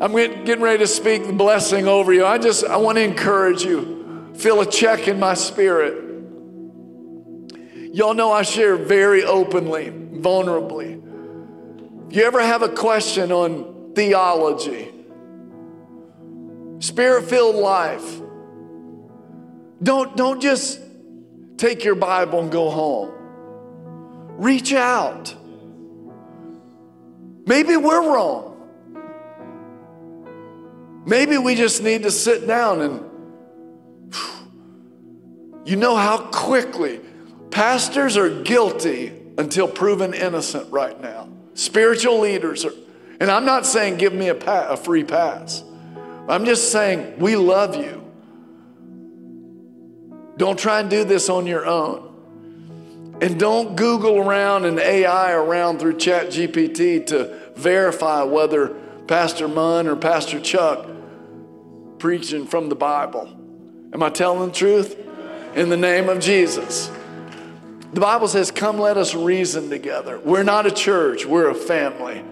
[0.00, 2.24] I'm getting ready to speak the blessing over you.
[2.24, 4.32] I just I want to encourage you.
[4.34, 6.06] Feel a check in my spirit.
[7.92, 10.96] Y'all know I share very openly, vulnerably.
[12.08, 14.90] If you ever have a question on theology?
[16.78, 18.20] Spirit-filled life.
[19.82, 20.80] Don't, don't just
[21.58, 23.12] take your Bible and go home.
[24.38, 25.34] Reach out.
[27.46, 28.49] Maybe we're wrong.
[31.06, 33.10] Maybe we just need to sit down and
[35.64, 37.00] you know how quickly
[37.50, 41.28] pastors are guilty until proven innocent right now.
[41.54, 42.72] Spiritual leaders are,
[43.20, 45.62] and I'm not saying give me a, pa- a free pass.
[46.28, 48.00] I'm just saying we love you.
[50.36, 52.06] Don't try and do this on your own.
[53.20, 58.79] And don't Google around and AI around through Chat GPT to verify whether
[59.10, 60.86] Pastor Munn or Pastor Chuck
[61.98, 63.26] preaching from the Bible.
[63.92, 64.96] Am I telling the truth?
[65.56, 66.92] In the name of Jesus.
[67.92, 70.20] The Bible says, Come, let us reason together.
[70.20, 72.22] We're not a church, we're a family.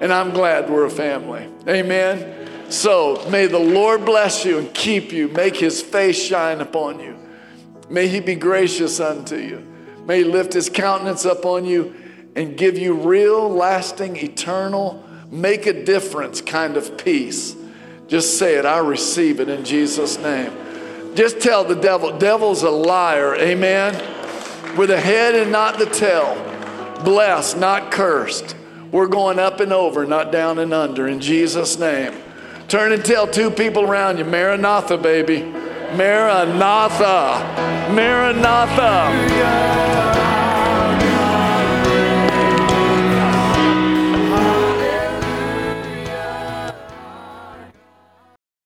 [0.00, 1.48] And I'm glad we're a family.
[1.66, 2.70] Amen.
[2.70, 7.18] So may the Lord bless you and keep you, make his face shine upon you.
[7.88, 9.66] May he be gracious unto you.
[10.06, 11.92] May he lift his countenance upon you
[12.36, 17.56] and give you real, lasting, eternal, make a difference kind of peace.
[18.08, 18.66] Just say it.
[18.66, 20.52] I receive it in Jesus' name.
[21.14, 23.36] Just tell the devil, devil's a liar.
[23.36, 23.94] Amen.
[24.76, 26.34] With a head and not the tail.
[27.04, 28.56] Blessed, not cursed.
[28.92, 31.06] We're going up and over, not down and under.
[31.06, 32.12] In Jesus' name.
[32.68, 35.42] Turn and tell two people around you, Maranatha, baby.
[35.96, 37.42] Maranatha.
[37.92, 39.10] Maranatha.